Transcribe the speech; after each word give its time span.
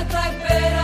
está 0.00 0.83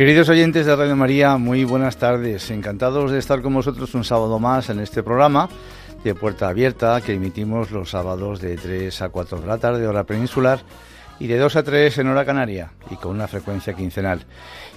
Queridos 0.00 0.30
oyentes 0.30 0.64
de 0.64 0.74
Radio 0.74 0.96
María, 0.96 1.36
muy 1.36 1.64
buenas 1.64 1.98
tardes. 1.98 2.50
Encantados 2.50 3.10
de 3.10 3.18
estar 3.18 3.42
con 3.42 3.52
vosotros 3.52 3.94
un 3.94 4.02
sábado 4.02 4.38
más 4.38 4.70
en 4.70 4.80
este 4.80 5.02
programa 5.02 5.50
de 6.02 6.14
Puerta 6.14 6.48
Abierta 6.48 7.02
que 7.02 7.12
emitimos 7.12 7.70
los 7.70 7.90
sábados 7.90 8.40
de 8.40 8.56
3 8.56 9.02
a 9.02 9.10
4 9.10 9.42
de 9.42 9.46
la 9.46 9.58
tarde, 9.58 9.86
hora 9.86 10.04
peninsular, 10.04 10.60
y 11.20 11.26
de 11.26 11.38
2 11.38 11.56
a 11.56 11.62
3 11.62 11.98
en 11.98 12.08
hora 12.08 12.24
canaria, 12.24 12.72
y 12.90 12.96
con 12.96 13.12
una 13.12 13.28
frecuencia 13.28 13.74
quincenal. 13.74 14.24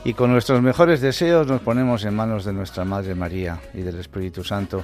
Y 0.05 0.13
con 0.13 0.29
nuestros 0.29 0.61
mejores 0.61 0.99
deseos 0.99 1.47
nos 1.47 1.61
ponemos 1.61 2.03
en 2.03 2.13
manos 2.13 2.43
de 2.43 2.51
nuestra 2.51 2.83
Madre 2.83 3.15
María 3.15 3.61
y 3.73 3.79
del 3.79 3.97
Espíritu 3.97 4.43
Santo, 4.43 4.83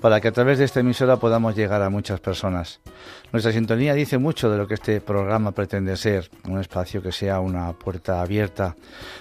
para 0.00 0.20
que 0.20 0.26
a 0.28 0.32
través 0.32 0.58
de 0.58 0.64
esta 0.64 0.80
emisora 0.80 1.18
podamos 1.18 1.54
llegar 1.54 1.80
a 1.82 1.90
muchas 1.90 2.18
personas. 2.18 2.80
Nuestra 3.32 3.52
sintonía 3.52 3.94
dice 3.94 4.18
mucho 4.18 4.50
de 4.50 4.58
lo 4.58 4.66
que 4.66 4.74
este 4.74 5.00
programa 5.00 5.52
pretende 5.52 5.96
ser, 5.96 6.28
un 6.48 6.58
espacio 6.58 7.00
que 7.00 7.12
sea 7.12 7.38
una 7.38 7.72
puerta 7.72 8.20
abierta 8.20 8.74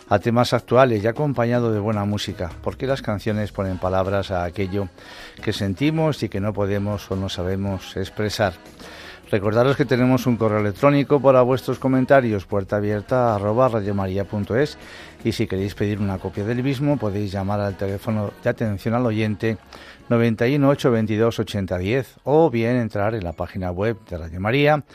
a 0.09 0.17
temas 0.17 0.53
actuales 0.53 1.03
y 1.03 1.07
acompañado 1.07 1.71
de 1.71 1.79
buena 1.79 2.03
música, 2.05 2.49
porque 2.63 2.87
las 2.87 3.03
canciones 3.03 3.51
ponen 3.51 3.77
palabras 3.77 4.31
a 4.31 4.43
aquello 4.43 4.89
que 5.43 5.53
sentimos 5.53 6.23
y 6.23 6.29
que 6.29 6.39
no 6.39 6.51
podemos 6.51 7.11
o 7.11 7.15
no 7.15 7.29
sabemos 7.29 7.95
expresar. 7.95 8.53
Recordaros 9.35 9.75
que 9.75 9.83
tenemos 9.83 10.27
un 10.27 10.37
correo 10.37 10.59
electrónico 10.59 11.19
para 11.19 11.41
vuestros 11.41 11.77
comentarios, 11.77 12.45
puerta 12.45 12.77
abierta 12.77 13.35
arroba 13.35 13.67
radiomaria.es 13.67 14.77
y 15.25 15.33
si 15.33 15.45
queréis 15.45 15.75
pedir 15.75 15.99
una 15.99 16.19
copia 16.19 16.45
del 16.45 16.63
mismo 16.63 16.95
podéis 16.95 17.33
llamar 17.33 17.59
al 17.59 17.75
teléfono 17.75 18.31
de 18.41 18.49
atención 18.49 18.93
al 18.93 19.05
oyente 19.05 19.57
91 20.07 20.69
822 20.69 21.39
8010 21.39 22.15
o 22.23 22.49
bien 22.49 22.77
entrar 22.77 23.13
en 23.13 23.25
la 23.25 23.33
página 23.33 23.71
web 23.71 23.97
de 24.09 24.17
Radio 24.17 24.39
María 24.39 24.85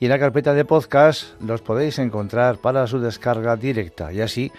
y 0.00 0.04
en 0.04 0.10
la 0.10 0.18
carpeta 0.18 0.54
de 0.54 0.64
podcast 0.64 1.40
los 1.40 1.60
podéis 1.60 1.98
encontrar 1.98 2.58
para 2.58 2.86
su 2.86 3.00
descarga 3.00 3.56
directa 3.56 4.12
y 4.12 4.20
así 4.20 4.52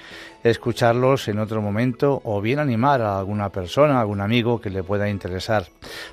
escucharlos 0.44 1.28
en 1.28 1.40
otro 1.40 1.62
momento 1.62 2.22
o 2.24 2.42
bien 2.42 2.60
animar 2.60 3.02
a 3.02 3.20
alguna 3.20 3.50
persona, 3.50 4.00
algún 4.00 4.22
amigo 4.22 4.60
que 4.60 4.70
le 4.70 4.84
pueda 4.84 5.10
interesar, 5.10 5.68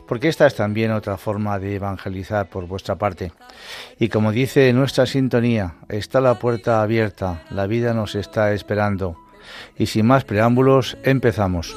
porque 0.07 0.29
esta 0.29 0.47
es 0.47 0.55
también 0.55 0.93
otra 0.93 1.17
forma 1.17 1.59
de 1.59 1.77
evangelizar 1.77 2.49
por 2.49 2.67
vuestra 2.67 2.97
parte. 2.97 3.33
Y 3.99 4.09
como 4.09 4.33
dice 4.33 4.73
nuestra 4.73 5.07
sintonía, 5.07 5.75
está 5.89 6.21
la 6.21 6.39
puerta 6.39 6.83
abierta, 6.83 7.43
la 7.51 7.67
vida 7.67 7.95
nos 7.95 8.15
está 8.15 8.53
esperando. 8.53 9.17
Y 9.77 9.87
sin 9.87 10.07
más 10.07 10.25
preámbulos, 10.25 10.97
empezamos. 11.05 11.75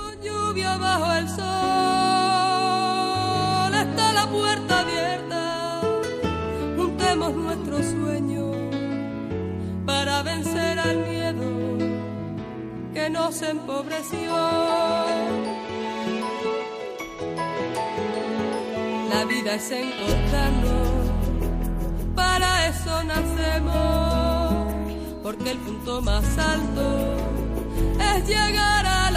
Nos. 13.32 13.46
La 19.10 19.26
vida 19.26 19.54
es 19.56 19.72
encontrarnos, 19.72 20.88
para 22.16 22.68
eso 22.68 23.04
nacemos, 23.04 24.74
porque 25.22 25.52
el 25.52 25.60
punto 25.60 26.02
más 26.02 26.26
alto 26.38 27.18
es 28.00 28.28
llegar 28.28 28.86
al 28.86 29.09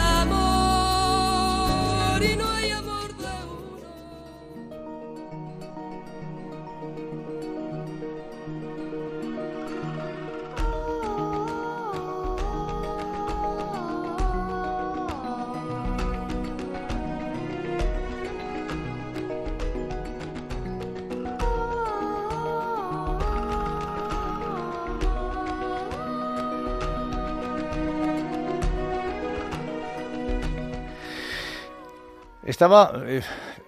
Estaba 32.53 32.93
eh, 33.07 33.23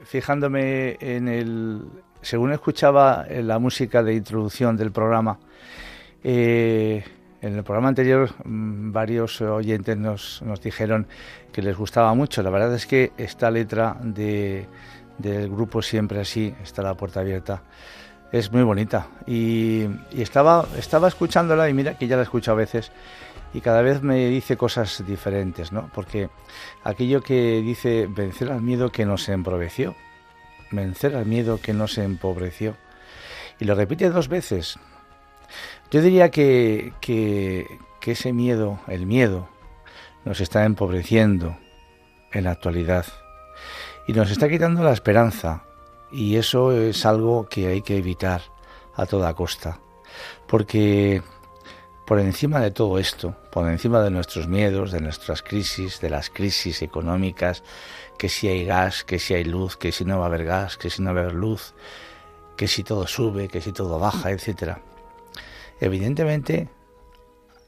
fijándome 0.05 0.99
en 1.01 1.27
el. 1.27 1.87
Según 2.21 2.53
escuchaba 2.53 3.25
la 3.31 3.59
música 3.59 4.03
de 4.03 4.13
introducción 4.13 4.77
del 4.77 4.93
programa, 4.93 5.39
eh, 6.23 7.03
en 7.41 7.57
el 7.57 7.65
programa 7.65 7.89
anterior 7.89 8.29
mm, 8.45 8.93
varios 8.93 9.41
oyentes 9.41 9.97
nos, 9.97 10.43
nos 10.43 10.61
dijeron 10.61 11.07
que 11.51 11.63
les 11.63 11.75
gustaba 11.75 12.13
mucho. 12.13 12.43
La 12.43 12.51
verdad 12.51 12.75
es 12.75 12.87
que 12.87 13.13
esta 13.17 13.51
letra 13.51 13.97
de, 14.03 14.67
del 15.17 15.49
grupo 15.49 15.81
Siempre 15.81 16.21
Así, 16.21 16.55
está 16.63 16.83
la 16.83 16.95
puerta 16.95 17.21
abierta, 17.21 17.63
es 18.33 18.53
muy 18.53 18.65
bonita. 18.65 19.07
Y, 19.27 19.85
y 20.13 20.21
estaba, 20.21 20.67
estaba 20.77 21.09
escuchándola 21.09 21.71
y 21.71 21.73
mira 21.73 21.97
que 21.97 22.07
ya 22.07 22.17
la 22.17 22.25
escucho 22.25 22.53
a 22.53 22.55
veces 22.55 22.93
y 23.55 23.61
cada 23.61 23.83
vez 23.83 24.03
me 24.03 24.27
dice 24.29 24.57
cosas 24.57 25.05
diferentes, 25.07 25.71
¿no? 25.71 25.89
Porque 25.95 26.29
aquello 26.83 27.23
que 27.23 27.63
dice 27.63 28.09
vencer 28.09 28.51
al 28.51 28.61
miedo 28.61 28.91
que 28.91 29.07
nos 29.07 29.29
empobreció, 29.29 29.95
vencer 30.73 31.15
al 31.15 31.25
miedo 31.25 31.61
que 31.63 31.73
nos 31.73 31.97
empobreció, 31.97 32.77
y 33.61 33.65
lo 33.65 33.77
repite 33.77 34.11
dos 34.11 34.29
veces. 34.29 34.77
Yo 35.93 36.03
diría 36.03 36.33
que, 36.33 36.93
que, 37.01 37.79
ese 38.05 38.33
miedo, 38.33 38.81
el 38.89 39.07
miedo, 39.07 39.49
nos 40.25 40.41
está 40.41 40.65
empobreciendo 40.65 41.57
en 42.33 42.45
la 42.45 42.51
actualidad 42.51 43.07
y 44.07 44.13
nos 44.13 44.31
está 44.31 44.49
quitando 44.49 44.83
la 44.83 44.93
esperanza 44.93 45.65
Y 46.11 46.37
eso 46.37 46.73
es 46.73 47.07
algo 47.07 47.49
que 47.49 47.69
hay 47.69 47.83
que 47.83 47.97
evitar 47.97 48.43
a 48.95 49.07
toda 49.07 49.35
costa. 49.35 49.79
Porque 50.47 51.23
por 52.05 52.21
encima 52.21 52.61
de 52.61 52.71
todo 52.71 52.99
esto, 52.99 53.37
por 53.51 53.69
encima 53.69 54.03
de 54.03 54.11
nuestros 54.11 54.47
miedos, 54.47 54.93
de 54.93 55.01
nuestras 55.01 55.43
crisis, 55.43 56.01
de 56.01 56.11
las 56.11 56.29
crisis 56.29 56.83
económicas, 56.83 57.63
que 58.19 58.29
si 58.29 58.49
hay 58.49 58.65
gas, 58.65 59.05
que 59.05 59.19
si 59.19 59.35
hay 59.35 59.45
luz, 59.45 59.77
que 59.77 59.91
si 59.91 60.05
no 60.05 60.19
va 60.19 60.25
a 60.25 60.29
haber 60.29 60.45
gas, 60.45 60.77
que 60.77 60.91
si 60.91 61.03
no 61.03 61.15
va 61.15 61.21
a 61.21 61.23
haber 61.25 61.35
luz, 61.35 61.75
que 62.57 62.69
si 62.69 62.85
todo 62.85 63.07
sube, 63.07 63.49
que 63.49 63.61
si 63.61 63.73
todo 63.73 63.99
baja, 63.99 64.31
etcétera. 64.31 64.83
Evidentemente, 65.81 66.69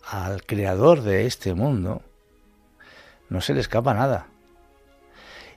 al 0.05 0.45
creador 0.45 1.03
de 1.03 1.27
este 1.27 1.55
mundo 1.55 2.03
no 3.29 3.41
se 3.41 3.55
le 3.55 3.61
escapa 3.61 3.95
nada. 3.95 4.29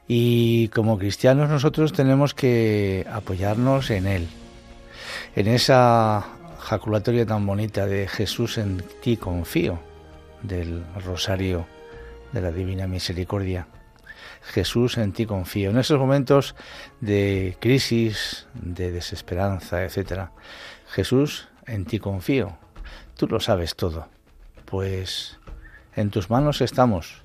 Y 0.07 0.69
como 0.69 0.97
cristianos 0.97 1.49
nosotros 1.49 1.93
tenemos 1.93 2.33
que 2.33 3.05
apoyarnos 3.11 3.91
en 3.91 4.07
él, 4.07 4.27
en 5.35 5.47
esa 5.47 6.38
jaculatoria 6.59 7.25
tan 7.25 7.45
bonita 7.45 7.85
de 7.85 8.07
Jesús 8.07 8.57
en 8.57 8.83
ti 9.01 9.17
confío, 9.17 9.79
del 10.43 10.83
rosario 11.05 11.65
de 12.31 12.41
la 12.41 12.51
Divina 12.51 12.87
Misericordia. 12.87 13.67
Jesús 14.41 14.97
en 14.97 15.11
ti 15.11 15.25
confío. 15.25 15.69
En 15.69 15.77
esos 15.77 15.99
momentos 15.99 16.55
de 17.01 17.57
crisis, 17.59 18.47
de 18.53 18.91
desesperanza, 18.91 19.83
etcétera, 19.83 20.31
Jesús 20.89 21.47
en 21.65 21.85
ti 21.85 21.99
confío. 21.99 22.57
Tú 23.17 23.27
lo 23.27 23.39
sabes 23.39 23.75
todo. 23.75 24.07
Pues 24.65 25.39
en 25.95 26.09
tus 26.09 26.29
manos 26.29 26.61
estamos, 26.61 27.21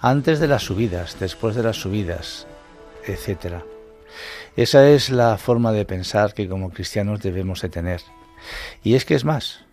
antes 0.00 0.38
de 0.40 0.48
las 0.48 0.62
subidas, 0.62 1.18
después 1.18 1.56
de 1.56 1.62
las 1.62 1.76
subidas, 1.76 2.46
etcétera. 3.06 3.64
Esa 4.56 4.88
es 4.88 5.10
la 5.10 5.38
forma 5.38 5.72
de 5.72 5.86
pensar 5.86 6.34
que 6.34 6.48
como 6.48 6.70
cristianos 6.70 7.22
debemos 7.22 7.62
de 7.62 7.70
tener. 7.70 8.02
Y 8.82 8.94
es 8.94 9.04
que 9.04 9.14
es 9.14 9.24
más, 9.24 9.64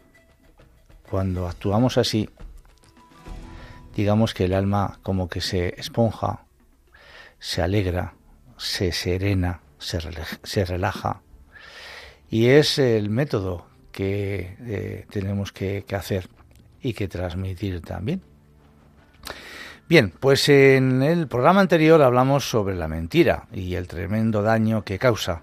cuando 1.09 1.47
actuamos 1.47 1.97
así, 1.97 2.29
digamos 3.95 4.33
que 4.33 4.45
el 4.45 4.53
alma 4.53 4.99
como 5.03 5.27
que 5.27 5.41
se 5.41 5.79
esponja, 5.79 6.45
se 7.39 7.61
alegra, 7.61 8.13
se 8.57 8.91
serena, 8.91 9.61
se 9.77 10.65
relaja. 10.65 11.21
Y 12.29 12.47
es 12.47 12.77
el 12.77 13.09
método 13.09 13.65
que 13.91 14.55
eh, 14.61 15.05
tenemos 15.09 15.51
que, 15.51 15.83
que 15.87 15.95
hacer 15.95 16.29
y 16.81 16.93
que 16.93 17.07
transmitir 17.07 17.81
también. 17.81 18.21
Bien, 19.87 20.13
pues 20.19 20.47
en 20.49 21.01
el 21.01 21.27
programa 21.27 21.61
anterior 21.61 22.01
hablamos 22.03 22.47
sobre 22.47 22.75
la 22.75 22.87
mentira 22.87 23.47
y 23.51 23.73
el 23.73 23.87
tremendo 23.87 24.43
daño 24.43 24.83
que 24.83 24.99
causa. 24.99 25.41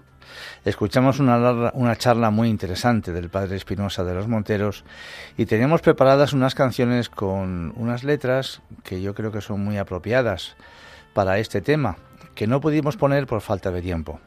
Escuchamos 0.65 1.19
una, 1.19 1.71
una, 1.73 1.95
charla 1.95 2.29
muy 2.29 2.49
interesante 2.49 3.11
del 3.11 3.29
padre 3.29 3.55
Espinosa 3.55 4.03
de 4.03 4.13
los 4.13 4.27
Monteros 4.27 4.83
y 5.37 5.45
teníamos 5.45 5.81
preparadas 5.81 6.33
unas 6.33 6.55
canciones 6.55 7.09
con 7.09 7.73
unas 7.75 8.03
letras 8.03 8.61
que 8.83 9.01
yo 9.01 9.13
creo 9.13 9.31
que 9.31 9.41
son 9.41 9.63
muy 9.63 9.77
apropiadas 9.77 10.55
para 11.13 11.39
este 11.39 11.61
tema, 11.61 11.97
que 12.35 12.47
no 12.47 12.61
pudimos 12.61 12.97
poner 12.97 13.27
por 13.27 13.41
falta 13.41 13.71
de 13.71 13.81
tiempo 13.81 14.19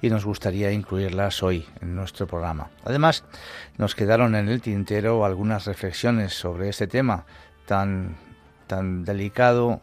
y 0.00 0.10
nos 0.10 0.24
gustaría 0.24 0.72
incluirlas 0.72 1.42
hoy 1.42 1.66
en 1.80 1.94
nuestro 1.94 2.26
programa. 2.26 2.70
Además, 2.84 3.24
nos 3.78 3.94
quedaron 3.94 4.34
en 4.34 4.48
el 4.48 4.60
tintero 4.60 5.24
algunas 5.24 5.66
reflexiones 5.66 6.34
sobre 6.34 6.68
este 6.68 6.86
tema 6.86 7.24
tan, 7.66 8.16
tan 8.66 9.04
delicado, 9.04 9.80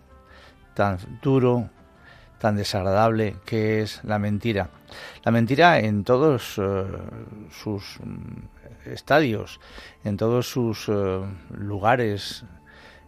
tan 0.74 0.98
duro, 1.22 1.70
tan 2.40 2.56
desagradable 2.56 3.36
que 3.46 3.82
es 3.82 4.04
la 4.04 4.20
mentira. 4.20 4.70
La 5.24 5.32
mentira 5.32 5.80
en 5.80 6.04
todos 6.04 6.58
uh, 6.58 6.86
sus 7.52 8.00
mm, 8.04 8.90
estadios, 8.92 9.60
en 10.04 10.18
todos 10.18 10.50
sus 10.50 10.88
uh, 10.90 11.26
lugares, 11.52 12.46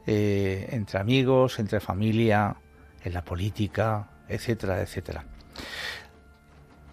eh, 0.05 0.67
entre 0.71 0.99
amigos, 0.99 1.59
entre 1.59 1.79
familia, 1.79 2.55
en 3.03 3.13
la 3.13 3.23
política, 3.23 4.09
etcétera, 4.27 4.81
etcétera. 4.81 5.23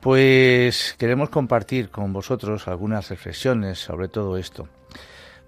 Pues 0.01 0.95
queremos 0.99 1.31
compartir 1.31 1.91
con 1.91 2.13
vosotros 2.13 2.69
algunas 2.69 3.09
reflexiones 3.09 3.79
sobre 3.79 4.09
todo 4.09 4.37
esto. 4.37 4.69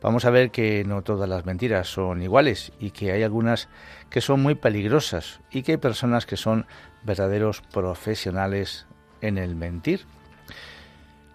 Vamos 0.00 0.24
a 0.24 0.30
ver 0.30 0.50
que 0.50 0.84
no 0.84 1.02
todas 1.02 1.28
las 1.28 1.44
mentiras 1.44 1.88
son 1.88 2.22
iguales 2.22 2.72
y 2.78 2.92
que 2.92 3.10
hay 3.10 3.24
algunas 3.24 3.68
que 4.10 4.20
son 4.20 4.40
muy 4.40 4.54
peligrosas 4.54 5.40
y 5.50 5.62
que 5.62 5.72
hay 5.72 5.78
personas 5.78 6.24
que 6.24 6.36
son 6.36 6.66
verdaderos 7.02 7.62
profesionales 7.72 8.86
en 9.20 9.38
el 9.38 9.56
mentir. 9.56 10.06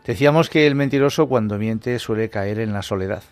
Decíamos 0.05 0.49
que 0.49 0.65
el 0.65 0.75
mentiroso 0.75 1.27
cuando 1.27 1.57
miente 1.57 1.99
suele 1.99 2.29
caer 2.29 2.59
en 2.59 2.73
la 2.73 2.81
soledad. 2.81 3.23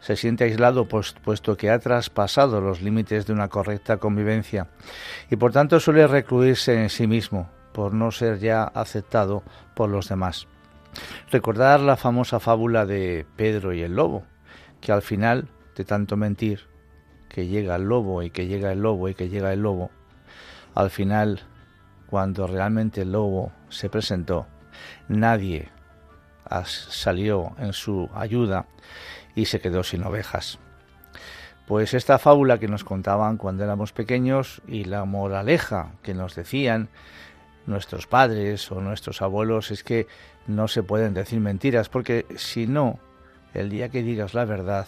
Se 0.00 0.16
siente 0.16 0.44
aislado 0.44 0.86
puesto 0.86 1.56
que 1.56 1.70
ha 1.70 1.78
traspasado 1.78 2.60
los 2.60 2.82
límites 2.82 3.26
de 3.26 3.32
una 3.32 3.48
correcta 3.48 3.96
convivencia 3.96 4.68
y 5.30 5.36
por 5.36 5.52
tanto 5.52 5.80
suele 5.80 6.06
recluirse 6.06 6.80
en 6.80 6.90
sí 6.90 7.06
mismo, 7.06 7.50
por 7.72 7.92
no 7.92 8.10
ser 8.10 8.38
ya 8.38 8.64
aceptado 8.64 9.42
por 9.74 9.88
los 9.88 10.08
demás. 10.08 10.46
Recordar 11.30 11.80
la 11.80 11.96
famosa 11.96 12.40
fábula 12.40 12.86
de 12.86 13.26
Pedro 13.36 13.72
y 13.72 13.82
el 13.82 13.96
lobo, 13.96 14.24
que 14.80 14.92
al 14.92 15.02
final 15.02 15.48
de 15.74 15.84
tanto 15.84 16.16
mentir, 16.16 16.68
que 17.28 17.46
llega 17.46 17.76
el 17.76 17.82
lobo 17.82 18.22
y 18.22 18.30
que 18.30 18.46
llega 18.46 18.72
el 18.72 18.80
lobo 18.80 19.08
y 19.08 19.14
que 19.14 19.28
llega 19.28 19.52
el 19.52 19.60
lobo, 19.60 19.90
al 20.74 20.90
final, 20.90 21.40
cuando 22.08 22.46
realmente 22.46 23.02
el 23.02 23.12
lobo 23.12 23.52
se 23.68 23.88
presentó, 23.88 24.46
nadie 25.08 25.70
salió 26.64 27.54
en 27.58 27.72
su 27.72 28.08
ayuda 28.14 28.66
y 29.34 29.46
se 29.46 29.60
quedó 29.60 29.82
sin 29.82 30.04
ovejas. 30.04 30.58
Pues 31.66 31.94
esta 31.94 32.18
fábula 32.18 32.58
que 32.58 32.68
nos 32.68 32.84
contaban 32.84 33.38
cuando 33.38 33.64
éramos 33.64 33.92
pequeños 33.92 34.62
y 34.68 34.84
la 34.84 35.04
moraleja 35.04 35.92
que 36.02 36.14
nos 36.14 36.36
decían 36.36 36.88
nuestros 37.66 38.06
padres 38.06 38.70
o 38.70 38.80
nuestros 38.80 39.22
abuelos 39.22 39.70
es 39.70 39.82
que 39.82 40.06
no 40.46 40.68
se 40.68 40.82
pueden 40.82 41.14
decir 41.14 41.40
mentiras, 41.40 41.88
porque 41.88 42.26
si 42.36 42.66
no, 42.66 42.98
el 43.54 43.70
día 43.70 43.88
que 43.88 44.02
digas 44.02 44.34
la 44.34 44.44
verdad, 44.44 44.86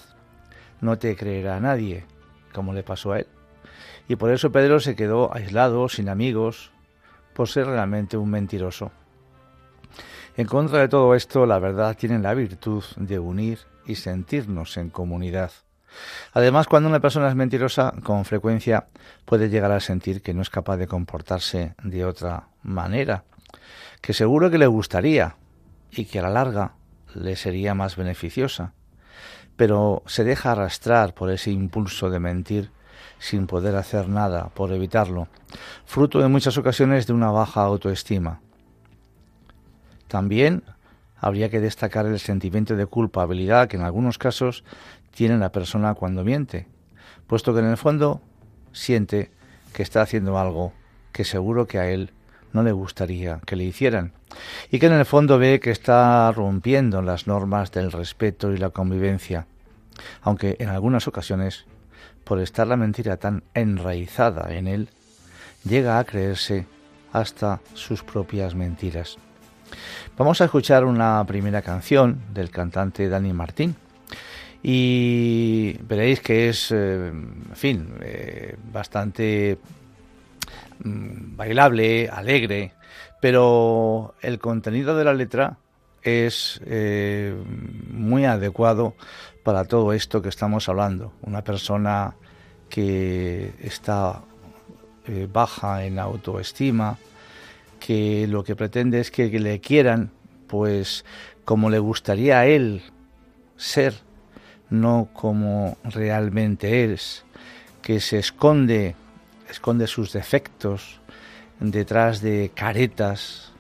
no 0.81 0.99
te 0.99 1.17
creerá 1.17 1.59
nadie, 1.61 2.05
como 2.53 2.73
le 2.73 2.83
pasó 2.83 3.13
a 3.13 3.21
él. 3.21 3.27
Y 4.09 4.17
por 4.17 4.31
eso 4.31 4.53
Pedro 4.53 4.81
se 4.81 4.97
quedó 4.97 5.35
aislado, 5.35 5.89
sin 5.89 6.09
amigos, 6.09 6.71
por 7.35 7.49
ser 7.49 7.67
realmente 7.67 8.17
un 8.17 8.31
mentiroso. 8.31 8.91
En 10.37 10.47
contra 10.47 10.81
de 10.81 10.89
todo 10.89 11.15
esto, 11.15 11.47
la 11.47 11.59
verdad 11.59 11.97
tiene 11.97 12.19
la 12.19 12.35
virtud 12.35 12.85
de 12.97 13.19
unir 13.19 13.59
y 13.87 13.97
sentirnos 13.97 14.77
en 14.77 14.91
comunidad. 14.91 15.51
Además, 16.33 16.67
cuando 16.67 16.89
una 16.89 17.01
persona 17.01 17.29
es 17.29 17.35
mentirosa, 17.35 17.95
con 18.03 18.25
frecuencia 18.25 18.89
puede 19.25 19.49
llegar 19.49 19.73
a 19.73 19.81
sentir 19.81 20.23
que 20.23 20.35
no 20.35 20.43
es 20.43 20.51
capaz 20.51 20.77
de 20.77 20.87
comportarse 20.87 21.75
de 21.83 22.05
otra 22.05 22.49
manera, 22.63 23.25
que 24.01 24.13
seguro 24.13 24.51
que 24.51 24.59
le 24.59 24.67
gustaría 24.67 25.37
y 25.91 26.05
que 26.05 26.19
a 26.19 26.23
la 26.23 26.31
larga 26.31 26.75
le 27.15 27.37
sería 27.37 27.75
más 27.75 27.97
beneficiosa, 27.97 28.73
pero 29.57 30.03
se 30.07 30.25
deja 30.25 30.53
arrastrar 30.53 31.15
por 31.15 31.31
ese 31.31 31.51
impulso 31.51 32.11
de 32.11 32.21
mentir 32.21 32.71
sin 33.19 33.47
poder 33.47 33.75
hacer 33.77 34.09
nada 34.09 34.51
por 34.55 34.73
evitarlo, 34.73 35.29
fruto 35.85 36.25
en 36.25 36.31
muchas 36.31 36.57
ocasiones 36.59 37.07
de 37.07 37.13
una 37.13 37.31
baja 37.31 37.63
autoestima. 37.63 38.41
También 40.07 40.63
habría 41.21 41.51
que 41.51 41.61
destacar 41.61 42.07
el 42.07 42.19
sentimiento 42.19 42.77
de 42.77 42.87
culpabilidad 42.87 43.69
que 43.69 43.77
en 43.77 43.83
algunos 43.83 44.19
casos 44.19 44.65
tiene 45.19 45.37
la 45.37 45.51
persona 45.51 45.95
cuando 45.95 46.23
miente, 46.23 46.69
puesto 47.27 47.53
que 47.53 47.59
en 47.59 47.67
el 47.67 47.77
fondo 47.77 48.23
siente 48.71 49.33
que 49.73 49.83
está 49.83 50.01
haciendo 50.01 50.39
algo 50.39 50.73
que 51.11 51.25
seguro 51.25 51.67
que 51.67 51.81
a 51.81 51.91
él 51.91 52.13
no 52.53 52.63
le 52.63 52.71
gustaría 52.71 53.41
que 53.45 53.57
le 53.57 53.65
hicieran, 53.65 54.13
y 54.71 54.79
que 54.79 54.87
en 54.87 54.93
el 54.93 55.05
fondo 55.05 55.37
ve 55.37 55.59
que 55.59 55.73
está 55.73 56.31
rompiendo 56.31 57.03
las 57.03 57.27
normas 57.27 57.73
del 57.73 57.91
respeto 57.91 58.53
y 58.53 58.59
la 58.59 58.71
convivencia, 58.71 59.49
aunque 60.23 60.55
en 60.61 60.69
algunas 60.69 61.09
ocasiones, 61.09 61.65
por 62.23 62.39
estar 62.39 62.69
la 62.69 62.77
mentira 62.77 63.17
tan 63.17 63.43
enraizada 63.55 64.55
en 64.55 64.69
él, 64.69 64.89
llega 65.65 65.99
a 65.99 66.05
creerse 66.05 66.69
hasta 67.13 67.59
sus 67.75 68.05
propias 68.05 68.55
mentiras. 68.55 69.19
Vamos 70.17 70.41
a 70.41 70.45
escuchar 70.45 70.85
una 70.85 71.25
primera 71.27 71.63
canción 71.63 72.21
del 72.33 72.51
cantante 72.51 73.09
Dani 73.09 73.33
Martín, 73.33 73.75
y 74.63 75.77
veréis 75.83 76.21
que 76.21 76.49
es, 76.49 76.73
eh, 76.73 77.09
en 77.09 77.55
fin, 77.55 77.95
eh, 78.01 78.57
bastante 78.73 79.59
mm, 80.83 81.37
bailable, 81.37 82.09
alegre, 82.09 82.73
pero 83.21 84.15
el 84.21 84.39
contenido 84.39 84.97
de 84.97 85.05
la 85.05 85.15
letra 85.15 85.59
es 86.03 86.61
eh, 86.67 87.35
muy 87.91 88.25
adecuado 88.25 88.95
para 89.45 89.65
todo 89.65 89.93
esto 89.93 90.23
que 90.23 90.29
estamos 90.29 90.69
hablando. 90.69 91.13
Una 91.23 91.43
persona 91.43 92.15
que 92.69 93.53
está 93.61 94.23
baja 95.33 95.87
en 95.87 95.99
autoestima, 95.99 96.99
que 97.81 98.27
lo 98.29 98.45
que 98.45 98.55
pretende 98.55 99.01
es 99.01 99.11
que 99.11 99.31
le 99.31 99.59
quieran, 99.59 100.11
pues 100.47 101.07
como 101.47 101.71
le 101.71 101.79
gustaría 101.79 102.41
a 102.41 102.47
él 102.47 102.83
ser, 103.57 103.95
no 104.71 105.09
como 105.13 105.77
realmente 105.85 106.93
es, 106.93 107.25
que 107.83 108.01
se 108.01 108.19
esconde, 108.19 108.95
esconde 109.49 109.87
sus 109.87 110.13
defectos 110.13 111.01
detrás 111.61 112.21
de 112.21 112.51
caretas, 112.55 113.53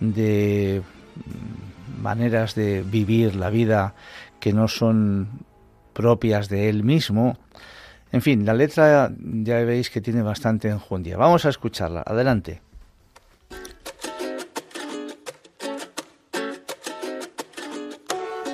de 0.00 0.82
maneras 2.00 2.54
de 2.54 2.82
vivir 2.82 3.36
la 3.36 3.50
vida 3.50 3.94
que 4.40 4.52
no 4.52 4.68
son 4.68 5.28
propias 5.92 6.48
de 6.48 6.68
él 6.68 6.82
mismo. 6.82 7.38
En 8.10 8.22
fin, 8.22 8.44
la 8.44 8.54
letra 8.54 9.12
ya 9.18 9.56
veis 9.64 9.90
que 9.90 10.00
tiene 10.00 10.22
bastante 10.22 10.68
enjundia. 10.68 11.16
Vamos 11.16 11.46
a 11.46 11.50
escucharla. 11.50 12.02
Adelante. 12.04 12.60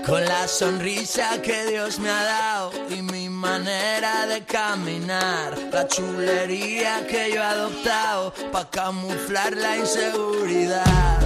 Con 0.08 0.24
la 0.24 0.48
sonrisa 0.48 1.42
que 1.42 1.66
Dios 1.66 1.98
me 1.98 2.08
ha 2.08 2.24
dado 2.24 2.72
y 2.88 3.02
mi 3.02 3.28
manera 3.28 4.26
de 4.26 4.42
caminar, 4.42 5.52
la 5.70 5.86
chulería 5.86 7.06
que 7.06 7.30
yo 7.30 7.42
he 7.42 7.44
adoptado 7.44 8.32
para 8.50 8.70
camuflar 8.70 9.54
la 9.54 9.76
inseguridad. 9.76 11.20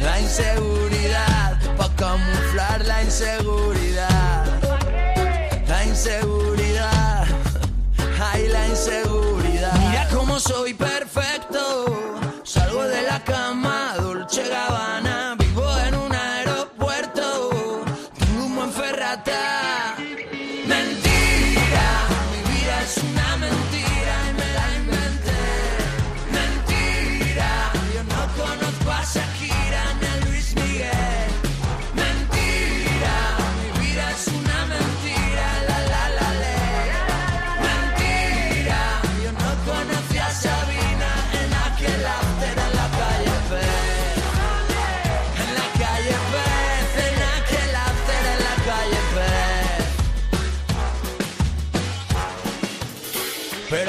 La 0.00 0.18
inseguridad, 0.18 1.58
para 1.76 1.94
camuflar 1.94 2.86
la 2.86 3.02
inseguridad. 3.02 4.46
La 5.68 5.84
inseguridad, 5.84 7.26
ay 8.32 8.48
la 8.48 8.66
inseguridad. 8.66 9.74
Mira 9.78 10.08
cómo 10.14 10.40
soy 10.40 10.72
perfecto, 10.72 11.84
salgo 12.44 12.84
de 12.84 13.02
la 13.02 13.22
cama, 13.24 13.67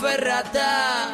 Ferrata. 0.00 1.10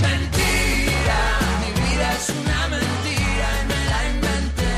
Mentira, 0.00 1.20
mi 1.60 1.70
vida 1.80 2.12
es 2.14 2.28
una 2.30 2.68
mentira 2.68 3.48
y 3.60 3.64
me 3.68 3.80
la 3.92 4.00
inventé. 4.14 4.76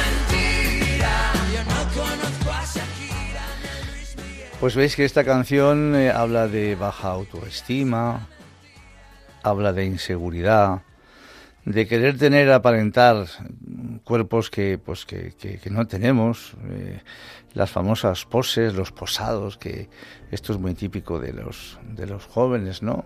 Mentira, 0.00 1.14
yo 1.52 1.60
no 1.64 1.80
conozco 2.00 2.50
a 2.50 2.64
Shakira 2.64 3.46
ni 3.60 3.68
a 3.68 3.90
Luis 3.90 4.16
Miguel. 4.16 4.48
Pues 4.60 4.76
veis 4.76 4.94
que 4.94 5.04
esta 5.04 5.24
canción 5.24 5.96
eh, 5.96 6.12
habla 6.12 6.46
de 6.46 6.76
baja 6.76 7.08
autoestima, 7.08 8.28
habla 9.42 9.72
de 9.72 9.86
inseguridad, 9.86 10.82
de 11.64 11.86
querer 11.86 12.18
tener, 12.18 12.50
aparentar 12.50 13.26
cuerpos 14.04 14.50
que, 14.50 14.78
pues, 14.78 15.04
que, 15.06 15.32
que- 15.38 15.70
no 15.70 15.86
tenemos, 15.86 16.54
eh, 16.70 17.00
las 17.54 17.70
famosas 17.70 18.24
poses, 18.24 18.74
los 18.74 18.90
posados, 18.92 19.58
que 19.58 19.88
esto 20.30 20.52
es 20.52 20.58
muy 20.58 20.74
típico 20.74 21.20
de 21.20 21.32
los, 21.32 21.78
de 21.94 22.06
los 22.06 22.24
jóvenes, 22.26 22.82
¿no? 22.82 23.04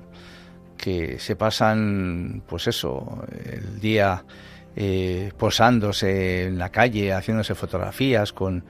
Que 0.77 1.19
se 1.19 1.37
pasan, 1.37 2.43
pues 2.47 2.67
eso, 2.67 3.25
el 3.45 3.81
día 3.81 4.25
eh, 4.77 5.33
posándose 5.37 6.47
en 6.47 6.59
la 6.59 6.71
calle, 6.71 7.13
haciéndose 7.13 7.55
fotografías 7.55 8.33
con, 8.33 8.65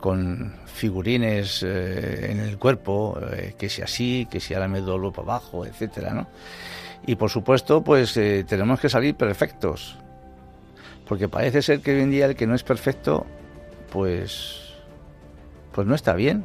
con 0.00 0.54
figurines 0.66 1.62
eh, 1.66 2.30
en 2.30 2.40
el 2.40 2.58
cuerpo, 2.58 3.18
que 3.58 3.68
si 3.68 3.82
así, 3.82 4.26
que 4.30 4.40
si 4.40 4.54
ahora 4.54 4.68
me 4.68 4.80
doblo 4.80 5.10
para 5.12 5.24
abajo, 5.32 5.66
etcétera, 5.66 6.12
¿no? 6.14 6.28
Y 7.06 7.16
por 7.16 7.30
supuesto, 7.30 7.82
pues 7.82 8.16
eh, 8.16 8.44
tenemos 8.46 8.80
que 8.80 8.88
salir 8.88 9.14
perfectos. 9.14 9.96
Porque 11.06 11.28
parece 11.28 11.62
ser 11.62 11.80
que 11.80 11.94
hoy 11.94 12.02
en 12.02 12.10
día 12.10 12.26
el 12.26 12.36
que 12.36 12.46
no 12.46 12.54
es 12.54 12.62
perfecto, 12.62 13.26
pues, 13.90 14.74
pues 15.72 15.86
no 15.86 15.94
está 15.94 16.14
bien. 16.14 16.44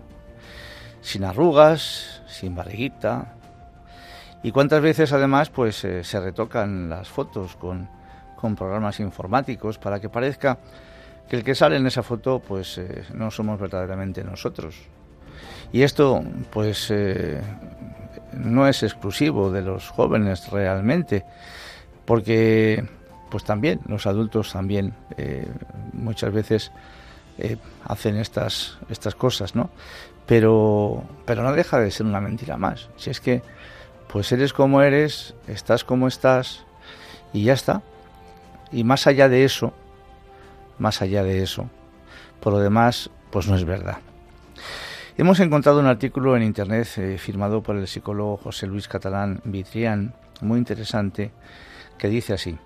Sin 1.02 1.26
arrugas, 1.26 2.22
sin 2.28 2.56
barriguita. 2.56 3.36
Y 4.42 4.52
cuántas 4.52 4.82
veces 4.82 5.12
además, 5.12 5.50
pues 5.50 5.84
eh, 5.84 6.04
se 6.04 6.20
retocan 6.20 6.90
las 6.90 7.10
fotos 7.10 7.58
con, 7.58 7.90
con 8.38 8.56
programas 8.56 9.00
informáticos 9.00 9.78
para 9.78 10.00
que 10.00 10.10
parezca 10.10 10.60
que 11.28 11.36
el 11.38 11.44
que 11.44 11.56
sale 11.56 11.76
en 11.78 11.88
esa 11.88 12.04
foto, 12.04 12.40
pues 12.40 12.78
eh, 12.78 13.04
no 13.14 13.32
somos 13.32 13.60
verdaderamente 13.60 14.24
nosotros. 14.24 14.76
Y 15.74 15.82
esto, 15.82 16.24
pues, 16.52 16.94
no 18.38 18.68
es 18.68 18.84
exclusivo 18.84 19.52
de 19.52 19.62
los 19.62 19.90
jóvenes 19.90 20.50
realmente, 20.50 21.26
porque, 22.06 22.86
pues 23.30 23.44
también 23.44 23.80
los 23.88 24.06
adultos 24.06 24.52
también 24.52 24.94
eh, 25.18 25.48
muchas 25.94 26.34
veces 26.34 26.72
eh, 27.38 27.58
hacen 27.86 28.18
estas 28.18 28.78
estas 28.90 29.16
cosas, 29.16 29.56
¿no? 29.56 29.70
Pero, 30.26 31.04
pero 31.26 31.44
no 31.44 31.52
deja 31.54 31.80
de 31.80 31.92
ser 31.92 32.06
una 32.06 32.22
mentira 32.22 32.58
más. 32.58 32.90
Si 32.98 33.10
es 33.10 33.20
que, 33.20 33.42
pues 34.08 34.32
eres 34.32 34.54
como 34.54 34.82
eres, 34.82 35.36
estás 35.48 35.84
como 35.84 36.08
estás 36.08 36.66
y 37.34 37.44
ya 37.44 37.54
está. 37.54 37.82
Y 38.72 38.84
más 38.84 39.08
allá 39.08 39.28
de 39.28 39.44
eso, 39.44 39.74
más 40.80 41.02
allá 41.02 41.24
de 41.24 41.44
eso, 41.44 41.70
por 42.40 42.54
lo 42.54 42.60
demás, 42.60 43.10
pues 43.32 43.48
no 43.48 43.56
es 43.56 43.66
verdad. 43.66 43.98
Hemos 45.16 45.40
encontrado 45.40 45.80
un 45.80 45.86
artículo 45.86 46.36
en 46.36 46.42
internet 46.42 46.88
eh, 46.98 47.20
firmado 47.20 47.62
por 47.62 47.76
el 47.76 47.88
psicólogo 47.88 48.38
José 48.38 48.66
Luis 48.66 48.88
Catalán 48.88 49.42
Vitrián, 49.44 50.16
muy 50.42 50.58
interesante, 50.58 51.32
que 52.00 52.10
dice 52.10 52.34
así. 52.34 52.58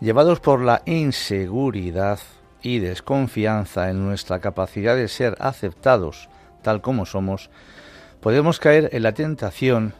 Llevados 0.00 0.38
por 0.38 0.60
la 0.60 0.82
inseguridad 0.84 2.20
y 2.62 2.78
desconfianza 2.78 3.90
en 3.90 4.06
nuestra 4.06 4.38
capacidad 4.38 4.94
de 4.94 5.08
ser 5.08 5.36
aceptados 5.40 6.28
tal 6.62 6.80
como 6.80 7.06
somos, 7.06 7.50
podemos 8.20 8.60
caer 8.60 8.90
en 8.92 9.02
la 9.02 9.14
tentación 9.14 9.94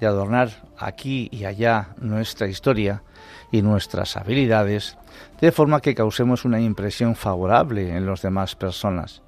de 0.00 0.08
adornar 0.08 0.50
aquí 0.78 1.28
y 1.30 1.44
allá 1.44 1.90
nuestra 1.98 2.48
historia 2.48 3.04
y 3.52 3.62
nuestras 3.62 4.16
habilidades, 4.16 4.98
de 5.40 5.52
forma 5.52 5.80
que 5.80 5.94
causemos 5.94 6.44
una 6.44 6.60
impresión 6.60 7.14
favorable 7.14 7.96
en 7.96 8.04
los 8.04 8.20
demás 8.20 8.56
personas. 8.56 9.22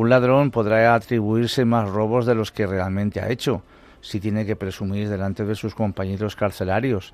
Un 0.00 0.08
ladrón 0.08 0.50
podrá 0.50 0.94
atribuirse 0.94 1.66
más 1.66 1.86
robos 1.86 2.24
de 2.24 2.34
los 2.34 2.52
que 2.52 2.66
realmente 2.66 3.20
ha 3.20 3.28
hecho, 3.28 3.62
si 4.00 4.18
tiene 4.18 4.46
que 4.46 4.56
presumir 4.56 5.10
delante 5.10 5.44
de 5.44 5.54
sus 5.54 5.74
compañeros 5.74 6.36
carcelarios, 6.36 7.12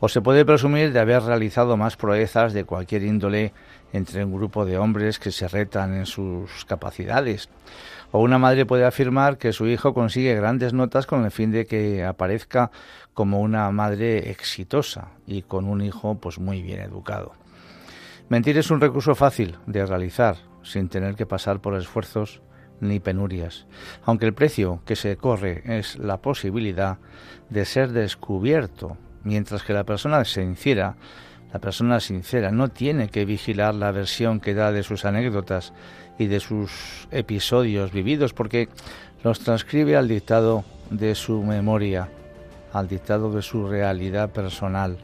o 0.00 0.08
se 0.10 0.20
puede 0.20 0.44
presumir 0.44 0.92
de 0.92 1.00
haber 1.00 1.22
realizado 1.22 1.78
más 1.78 1.96
proezas 1.96 2.52
de 2.52 2.64
cualquier 2.64 3.04
índole 3.04 3.54
entre 3.94 4.22
un 4.22 4.34
grupo 4.34 4.66
de 4.66 4.76
hombres 4.76 5.18
que 5.18 5.32
se 5.32 5.48
retan 5.48 5.94
en 5.94 6.04
sus 6.04 6.66
capacidades. 6.66 7.48
O 8.12 8.20
una 8.20 8.38
madre 8.38 8.66
puede 8.66 8.84
afirmar 8.84 9.38
que 9.38 9.54
su 9.54 9.66
hijo 9.66 9.94
consigue 9.94 10.34
grandes 10.34 10.74
notas 10.74 11.06
con 11.06 11.24
el 11.24 11.30
fin 11.30 11.50
de 11.52 11.64
que 11.64 12.04
aparezca 12.04 12.70
como 13.14 13.40
una 13.40 13.70
madre 13.70 14.30
exitosa 14.30 15.08
y 15.26 15.40
con 15.40 15.64
un 15.64 15.80
hijo 15.80 16.16
pues 16.16 16.38
muy 16.38 16.60
bien 16.60 16.80
educado. 16.80 17.32
Mentir 18.28 18.58
es 18.58 18.70
un 18.70 18.82
recurso 18.82 19.14
fácil 19.14 19.56
de 19.66 19.86
realizar 19.86 20.49
sin 20.62 20.88
tener 20.88 21.14
que 21.14 21.26
pasar 21.26 21.60
por 21.60 21.74
esfuerzos 21.74 22.42
ni 22.80 22.98
penurias, 22.98 23.66
aunque 24.04 24.26
el 24.26 24.34
precio 24.34 24.80
que 24.84 24.96
se 24.96 25.16
corre 25.16 25.62
es 25.66 25.98
la 25.98 26.18
posibilidad 26.18 26.98
de 27.50 27.64
ser 27.64 27.92
descubierto, 27.92 28.96
mientras 29.22 29.62
que 29.62 29.72
la 29.72 29.84
persona 29.84 30.24
sincera, 30.24 30.96
la 31.52 31.60
persona 31.60 32.00
sincera 32.00 32.50
no 32.50 32.68
tiene 32.68 33.08
que 33.08 33.24
vigilar 33.24 33.74
la 33.74 33.92
versión 33.92 34.40
que 34.40 34.54
da 34.54 34.72
de 34.72 34.82
sus 34.82 35.04
anécdotas 35.04 35.72
y 36.18 36.26
de 36.26 36.40
sus 36.40 37.08
episodios 37.10 37.92
vividos, 37.92 38.32
porque 38.32 38.68
los 39.22 39.40
transcribe 39.40 39.96
al 39.96 40.08
dictado 40.08 40.64
de 40.90 41.14
su 41.14 41.42
memoria, 41.42 42.08
al 42.72 42.88
dictado 42.88 43.30
de 43.32 43.42
su 43.42 43.68
realidad 43.68 44.30
personal. 44.30 44.96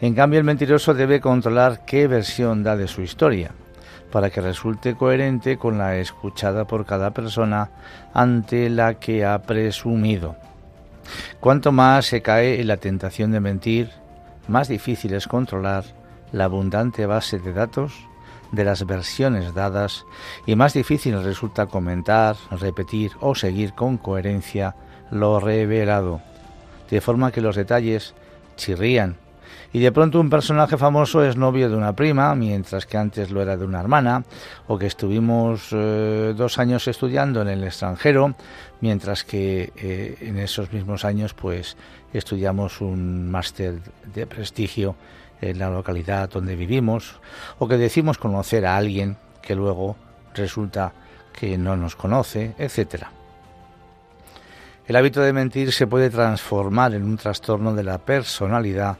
En 0.00 0.14
cambio, 0.14 0.38
el 0.38 0.44
mentiroso 0.44 0.94
debe 0.94 1.20
controlar 1.20 1.84
qué 1.84 2.08
versión 2.08 2.62
da 2.62 2.76
de 2.76 2.88
su 2.88 3.02
historia 3.02 3.52
para 4.12 4.30
que 4.30 4.40
resulte 4.40 4.94
coherente 4.94 5.56
con 5.56 5.78
la 5.78 5.96
escuchada 5.96 6.66
por 6.66 6.86
cada 6.86 7.10
persona 7.10 7.70
ante 8.12 8.70
la 8.70 8.94
que 8.94 9.24
ha 9.24 9.42
presumido. 9.42 10.36
Cuanto 11.40 11.72
más 11.72 12.06
se 12.06 12.22
cae 12.22 12.60
en 12.60 12.68
la 12.68 12.76
tentación 12.76 13.32
de 13.32 13.40
mentir, 13.40 13.90
más 14.46 14.68
difícil 14.68 15.14
es 15.14 15.26
controlar 15.26 15.84
la 16.30 16.44
abundante 16.44 17.06
base 17.06 17.38
de 17.38 17.52
datos 17.52 17.92
de 18.52 18.64
las 18.64 18.86
versiones 18.86 19.54
dadas 19.54 20.04
y 20.46 20.56
más 20.56 20.74
difícil 20.74 21.20
resulta 21.24 21.66
comentar, 21.66 22.36
repetir 22.50 23.12
o 23.20 23.34
seguir 23.34 23.72
con 23.72 23.96
coherencia 23.96 24.76
lo 25.10 25.40
revelado, 25.40 26.20
de 26.90 27.00
forma 27.00 27.32
que 27.32 27.40
los 27.40 27.56
detalles 27.56 28.14
chirrían 28.56 29.16
y 29.72 29.80
de 29.80 29.92
pronto 29.92 30.20
un 30.20 30.28
personaje 30.28 30.76
famoso 30.76 31.24
es 31.24 31.36
novio 31.36 31.70
de 31.70 31.76
una 31.76 31.94
prima, 31.94 32.34
mientras 32.34 32.84
que 32.84 32.98
antes 32.98 33.30
lo 33.30 33.40
era 33.40 33.56
de 33.56 33.64
una 33.64 33.80
hermana, 33.80 34.24
o 34.66 34.78
que 34.78 34.86
estuvimos 34.86 35.68
eh, 35.72 36.34
dos 36.36 36.58
años 36.58 36.86
estudiando 36.88 37.40
en 37.40 37.48
el 37.48 37.64
extranjero, 37.64 38.34
mientras 38.80 39.24
que 39.24 39.72
eh, 39.76 40.18
en 40.20 40.38
esos 40.38 40.72
mismos 40.72 41.04
años 41.04 41.32
pues 41.32 41.76
estudiamos 42.12 42.80
un 42.80 43.30
máster 43.30 43.80
de 44.14 44.26
prestigio 44.26 44.94
en 45.40 45.58
la 45.58 45.70
localidad 45.70 46.28
donde 46.28 46.54
vivimos, 46.54 47.20
o 47.58 47.66
que 47.66 47.78
decimos 47.78 48.18
conocer 48.18 48.66
a 48.66 48.76
alguien 48.76 49.16
que 49.40 49.54
luego 49.54 49.96
resulta 50.34 50.92
que 51.32 51.56
no 51.56 51.76
nos 51.76 51.96
conoce, 51.96 52.54
etcétera. 52.58 53.10
El 54.86 54.96
hábito 54.96 55.20
de 55.20 55.32
mentir 55.32 55.72
se 55.72 55.86
puede 55.86 56.10
transformar 56.10 56.94
en 56.94 57.04
un 57.04 57.16
trastorno 57.16 57.72
de 57.74 57.84
la 57.84 57.98
personalidad 57.98 58.98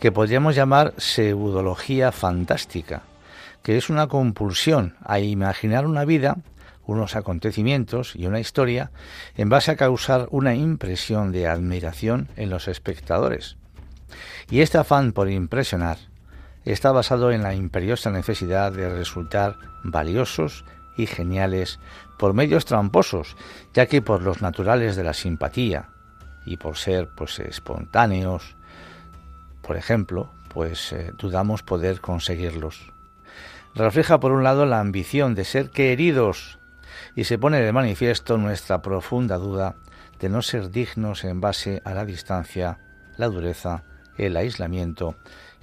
que 0.00 0.12
podríamos 0.12 0.56
llamar 0.56 0.94
pseudología 0.96 2.10
fantástica, 2.10 3.02
que 3.62 3.76
es 3.76 3.90
una 3.90 4.06
compulsión 4.08 4.96
a 5.04 5.20
imaginar 5.20 5.86
una 5.86 6.06
vida, 6.06 6.38
unos 6.86 7.16
acontecimientos 7.16 8.16
y 8.16 8.26
una 8.26 8.40
historia 8.40 8.90
en 9.36 9.50
base 9.50 9.70
a 9.70 9.76
causar 9.76 10.26
una 10.30 10.54
impresión 10.54 11.32
de 11.32 11.46
admiración 11.46 12.28
en 12.36 12.48
los 12.48 12.66
espectadores. 12.66 13.58
Y 14.50 14.62
este 14.62 14.78
afán 14.78 15.12
por 15.12 15.30
impresionar 15.30 15.98
está 16.64 16.92
basado 16.92 17.30
en 17.30 17.42
la 17.42 17.54
imperiosa 17.54 18.10
necesidad 18.10 18.72
de 18.72 18.88
resultar 18.88 19.56
valiosos 19.84 20.64
y 20.96 21.06
geniales 21.06 21.78
por 22.18 22.32
medios 22.32 22.64
tramposos, 22.64 23.36
ya 23.74 23.86
que 23.86 24.00
por 24.00 24.22
los 24.22 24.40
naturales 24.40 24.96
de 24.96 25.04
la 25.04 25.12
simpatía 25.12 25.90
y 26.46 26.56
por 26.56 26.76
ser 26.76 27.08
pues 27.14 27.38
espontáneos, 27.38 28.56
por 29.70 29.76
ejemplo, 29.76 30.28
pues 30.52 30.92
eh, 30.92 31.12
dudamos 31.16 31.62
poder 31.62 32.00
conseguirlos. 32.00 32.92
Refleja 33.72 34.18
por 34.18 34.32
un 34.32 34.42
lado 34.42 34.66
la 34.66 34.80
ambición 34.80 35.36
de 35.36 35.44
ser 35.44 35.70
queridos 35.70 36.58
y 37.14 37.22
se 37.22 37.38
pone 37.38 37.60
de 37.60 37.72
manifiesto 37.72 38.36
nuestra 38.36 38.82
profunda 38.82 39.36
duda 39.36 39.76
de 40.18 40.28
no 40.28 40.42
ser 40.42 40.72
dignos 40.72 41.22
en 41.22 41.40
base 41.40 41.82
a 41.84 41.94
la 41.94 42.04
distancia, 42.04 42.80
la 43.16 43.28
dureza, 43.28 43.84
el 44.18 44.36
aislamiento 44.36 45.14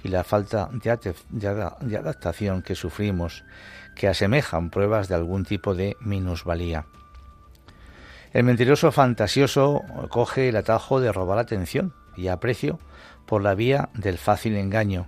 y 0.02 0.08
la 0.08 0.24
falta 0.24 0.70
de, 0.72 1.14
de 1.30 1.96
adaptación 1.98 2.62
que 2.62 2.76
sufrimos, 2.76 3.44
que 3.94 4.08
asemejan 4.08 4.70
pruebas 4.70 5.08
de 5.08 5.16
algún 5.16 5.44
tipo 5.44 5.74
de 5.74 5.98
minusvalía. 6.00 6.86
El 8.32 8.44
mentiroso 8.44 8.90
fantasioso 8.90 9.82
coge 10.08 10.48
el 10.48 10.56
atajo 10.56 10.98
de 10.98 11.12
robar 11.12 11.38
atención 11.38 11.92
y 12.16 12.28
aprecio 12.28 12.78
por 13.28 13.42
la 13.42 13.54
vía 13.54 13.90
del 13.92 14.18
fácil 14.18 14.56
engaño. 14.56 15.06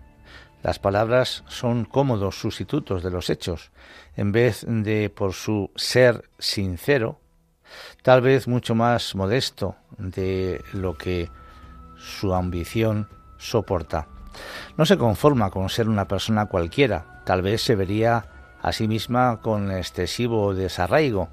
Las 0.62 0.78
palabras 0.78 1.42
son 1.48 1.86
cómodos 1.86 2.38
sustitutos 2.38 3.02
de 3.02 3.10
los 3.10 3.30
hechos, 3.30 3.72
en 4.14 4.30
vez 4.30 4.64
de 4.68 5.08
por 5.08 5.32
su 5.32 5.70
ser 5.74 6.28
sincero, 6.38 7.18
tal 8.02 8.20
vez 8.20 8.46
mucho 8.46 8.74
más 8.74 9.14
modesto 9.14 9.76
de 9.96 10.62
lo 10.74 10.98
que 10.98 11.30
su 11.96 12.34
ambición 12.34 13.08
soporta. 13.38 14.06
No 14.76 14.84
se 14.84 14.98
conforma 14.98 15.50
con 15.50 15.70
ser 15.70 15.88
una 15.88 16.06
persona 16.06 16.46
cualquiera, 16.46 17.22
tal 17.24 17.40
vez 17.40 17.62
se 17.62 17.74
vería 17.74 18.26
a 18.60 18.72
sí 18.72 18.86
misma 18.86 19.40
con 19.40 19.70
excesivo 19.70 20.54
desarraigo, 20.54 21.30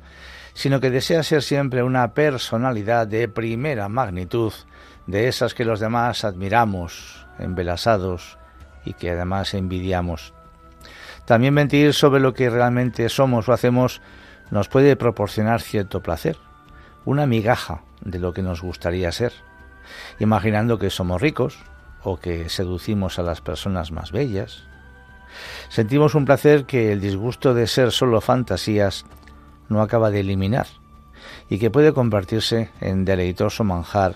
sino 0.53 0.79
que 0.79 0.89
desea 0.89 1.21
ser 1.23 1.43
siempre 1.43 1.83
una 1.83 2.13
personalidad 2.13 3.07
de 3.07 3.27
primera 3.27 3.89
magnitud 3.89 4.53
de 5.07 5.27
esas 5.27 5.53
que 5.53 5.65
los 5.65 5.79
demás 5.79 6.23
admiramos, 6.25 7.25
embelasados 7.39 8.37
y 8.85 8.93
que 8.93 9.11
además 9.11 9.53
envidiamos. 9.53 10.33
También 11.25 11.53
mentir 11.53 11.93
sobre 11.93 12.21
lo 12.21 12.33
que 12.33 12.49
realmente 12.49 13.09
somos 13.09 13.49
o 13.49 13.53
hacemos 13.53 14.01
nos 14.51 14.69
puede 14.69 14.95
proporcionar 14.95 15.61
cierto 15.61 16.01
placer, 16.01 16.37
una 17.05 17.25
migaja 17.25 17.81
de 18.01 18.19
lo 18.19 18.33
que 18.33 18.41
nos 18.41 18.61
gustaría 18.61 19.11
ser, 19.11 19.33
imaginando 20.19 20.77
que 20.77 20.89
somos 20.89 21.21
ricos 21.21 21.57
o 22.03 22.17
que 22.17 22.49
seducimos 22.49 23.19
a 23.19 23.23
las 23.23 23.41
personas 23.41 23.91
más 23.91 24.11
bellas. 24.11 24.63
Sentimos 25.69 26.15
un 26.15 26.25
placer 26.25 26.65
que 26.65 26.91
el 26.91 27.01
disgusto 27.01 27.53
de 27.53 27.67
ser 27.67 27.91
solo 27.91 28.21
fantasías 28.21 29.05
no 29.67 29.81
acaba 29.81 30.11
de 30.11 30.21
eliminar 30.21 30.67
y 31.49 31.59
que 31.59 31.69
puede 31.69 31.93
convertirse 31.93 32.71
en 32.79 33.03
deleitoso 33.03 33.63
manjar 33.63 34.15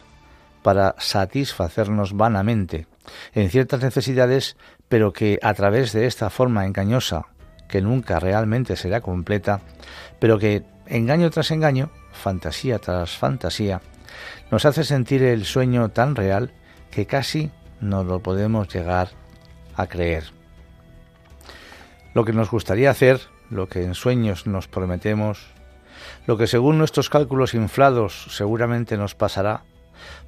para 0.63 0.95
satisfacernos 0.97 2.13
vanamente 2.13 2.87
en 3.33 3.49
ciertas 3.49 3.81
necesidades, 3.81 4.57
pero 4.89 5.13
que 5.13 5.39
a 5.41 5.53
través 5.53 5.93
de 5.93 6.05
esta 6.05 6.29
forma 6.29 6.65
engañosa, 6.65 7.27
que 7.67 7.81
nunca 7.81 8.19
realmente 8.19 8.75
será 8.75 9.01
completa, 9.01 9.61
pero 10.19 10.37
que 10.37 10.63
engaño 10.87 11.29
tras 11.29 11.51
engaño, 11.51 11.89
fantasía 12.11 12.79
tras 12.79 13.17
fantasía, 13.17 13.81
nos 14.51 14.65
hace 14.65 14.83
sentir 14.83 15.23
el 15.23 15.45
sueño 15.45 15.89
tan 15.89 16.15
real 16.15 16.51
que 16.91 17.05
casi 17.05 17.51
no 17.79 18.03
lo 18.03 18.19
podemos 18.19 18.67
llegar 18.67 19.09
a 19.75 19.87
creer. 19.87 20.25
Lo 22.13 22.25
que 22.25 22.33
nos 22.33 22.51
gustaría 22.51 22.91
hacer, 22.91 23.21
lo 23.49 23.67
que 23.67 23.83
en 23.83 23.95
sueños 23.95 24.45
nos 24.45 24.67
prometemos, 24.67 25.47
lo 26.27 26.37
que 26.37 26.47
según 26.47 26.77
nuestros 26.77 27.09
cálculos 27.09 27.53
inflados 27.53 28.27
seguramente 28.31 28.97
nos 28.97 29.15
pasará, 29.15 29.63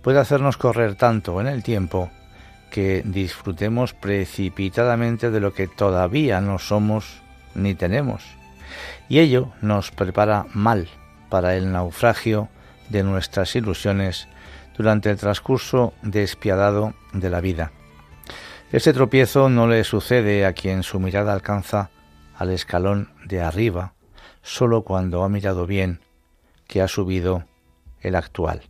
puede 0.02 0.20
hacernos 0.20 0.58
correr 0.58 0.96
tanto 0.96 1.40
en 1.42 1.48
el 1.48 1.64
tiempo 1.64 2.12
que 2.72 3.04
disfrutemos 3.06 3.94
precipitadamente 3.94 5.30
de 5.30 5.40
lo 5.40 5.54
que 5.54 5.68
todavía 5.68 6.42
no 6.42 6.58
somos 6.58 7.22
ni 7.54 7.76
tenemos. 7.76 8.24
Y 9.10 9.20
ello 9.20 9.52
nos 9.62 9.92
prepara 9.92 10.48
mal 10.54 10.88
para 11.30 11.56
el 11.56 11.72
naufragio 11.72 12.50
de 12.90 13.04
nuestras 13.04 13.56
ilusiones 13.56 14.28
durante 14.76 15.10
el 15.12 15.18
transcurso 15.18 15.94
despiadado 16.02 16.94
de 17.14 17.30
la 17.30 17.42
vida. 17.42 17.72
Este 18.72 18.92
tropiezo 18.92 19.50
no 19.50 19.68
le 19.68 19.84
sucede 19.84 20.46
a 20.46 20.54
quien 20.54 20.82
su 20.82 21.00
mirada 21.00 21.34
alcanza 21.34 21.92
al 22.36 22.50
escalón 22.50 23.12
de 23.24 23.42
arriba, 23.42 23.94
solo 24.42 24.82
cuando 24.82 25.24
ha 25.24 25.30
mirado 25.30 25.68
bien 25.68 26.00
que 26.68 26.82
ha 26.82 26.88
subido 26.88 27.46
el 28.02 28.16
actual. 28.16 28.64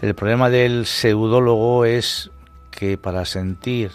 El 0.00 0.14
problema 0.14 0.48
del 0.48 0.86
pseudólogo 0.86 1.84
es 1.84 2.30
que 2.70 2.96
para 2.96 3.24
sentir, 3.24 3.90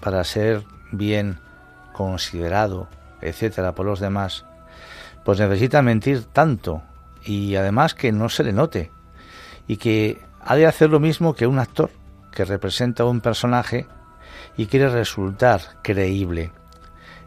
para 0.00 0.22
ser 0.22 0.62
bien 0.92 1.40
considerado, 1.92 2.86
etcétera, 3.20 3.74
por 3.74 3.84
los 3.84 3.98
demás, 3.98 4.44
pues 5.24 5.40
necesita 5.40 5.82
mentir 5.82 6.26
tanto 6.26 6.82
y 7.24 7.56
además 7.56 7.94
que 7.94 8.12
no 8.12 8.28
se 8.28 8.44
le 8.44 8.52
note 8.52 8.92
y 9.66 9.78
que 9.78 10.22
ha 10.40 10.54
de 10.54 10.66
hacer 10.66 10.88
lo 10.88 11.00
mismo 11.00 11.34
que 11.34 11.48
un 11.48 11.58
actor 11.58 11.90
que 12.30 12.44
representa 12.44 13.04
un 13.04 13.20
personaje 13.20 13.88
y 14.56 14.66
quiere 14.66 14.88
resultar 14.88 15.62
creíble. 15.82 16.52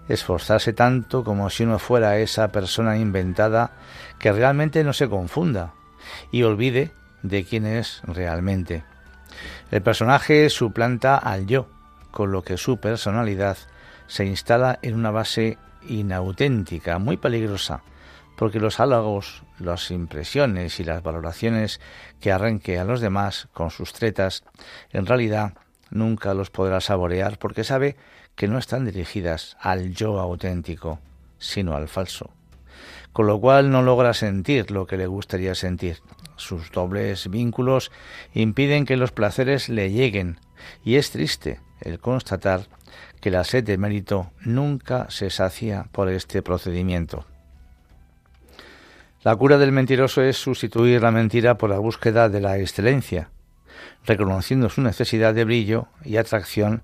Esforzarse 0.07 0.71
tanto 0.71 1.25
como 1.25 1.49
si 1.49 1.63
uno 1.63 1.77
fuera 1.77 2.19
esa 2.19 2.47
persona 2.53 2.97
inventada 2.97 3.71
que 4.17 4.31
realmente 4.31 4.81
no 4.85 4.93
se 4.93 5.09
confunda 5.09 5.73
y 6.31 6.43
olvide 6.43 6.93
de 7.23 7.43
quién 7.43 7.65
es 7.65 8.01
realmente. 8.03 8.83
El 9.71 9.81
personaje 9.81 10.49
suplanta 10.49 11.17
al 11.17 11.45
yo, 11.45 11.67
con 12.11 12.31
lo 12.31 12.43
que 12.43 12.57
su 12.57 12.77
personalidad 12.77 13.57
se 14.07 14.25
instala 14.25 14.79
en 14.81 14.95
una 14.95 15.11
base 15.11 15.57
inauténtica, 15.87 16.99
muy 16.99 17.17
peligrosa, 17.17 17.83
porque 18.35 18.59
los 18.59 18.79
halagos, 18.79 19.43
las 19.59 19.91
impresiones 19.91 20.79
y 20.79 20.83
las 20.83 21.03
valoraciones 21.03 21.79
que 22.19 22.31
arranque 22.31 22.79
a 22.79 22.85
los 22.85 23.01
demás 23.01 23.47
con 23.53 23.69
sus 23.69 23.93
tretas, 23.93 24.43
en 24.91 25.05
realidad 25.05 25.53
nunca 25.89 26.33
los 26.33 26.49
podrá 26.49 26.81
saborear 26.81 27.37
porque 27.37 27.63
sabe 27.63 27.97
que 28.35 28.47
no 28.47 28.57
están 28.57 28.85
dirigidas 28.85 29.57
al 29.59 29.93
yo 29.93 30.19
auténtico, 30.19 30.99
sino 31.37 31.75
al 31.75 31.87
falso. 31.87 32.31
Con 33.19 33.27
lo 33.27 33.41
cual 33.41 33.69
no 33.69 33.81
logra 33.81 34.13
sentir 34.13 34.71
lo 34.71 34.87
que 34.87 34.95
le 34.95 35.05
gustaría 35.05 35.53
sentir. 35.53 35.97
Sus 36.37 36.71
dobles 36.71 37.29
vínculos 37.29 37.91
impiden 38.33 38.85
que 38.85 38.95
los 38.95 39.11
placeres 39.11 39.67
le 39.67 39.91
lleguen 39.91 40.39
y 40.85 40.95
es 40.95 41.11
triste 41.11 41.59
el 41.81 41.99
constatar 41.99 42.69
que 43.19 43.29
la 43.29 43.43
sed 43.43 43.65
de 43.65 43.77
mérito 43.77 44.31
nunca 44.45 45.07
se 45.09 45.29
sacia 45.31 45.89
por 45.91 46.07
este 46.07 46.41
procedimiento. 46.41 47.25
La 49.21 49.35
cura 49.35 49.57
del 49.57 49.73
mentiroso 49.73 50.21
es 50.21 50.37
sustituir 50.37 51.01
la 51.01 51.11
mentira 51.11 51.57
por 51.57 51.69
la 51.69 51.79
búsqueda 51.79 52.29
de 52.29 52.39
la 52.39 52.57
excelencia, 52.57 53.31
reconociendo 54.05 54.69
su 54.69 54.81
necesidad 54.81 55.33
de 55.33 55.43
brillo 55.43 55.87
y 56.05 56.15
atracción, 56.15 56.83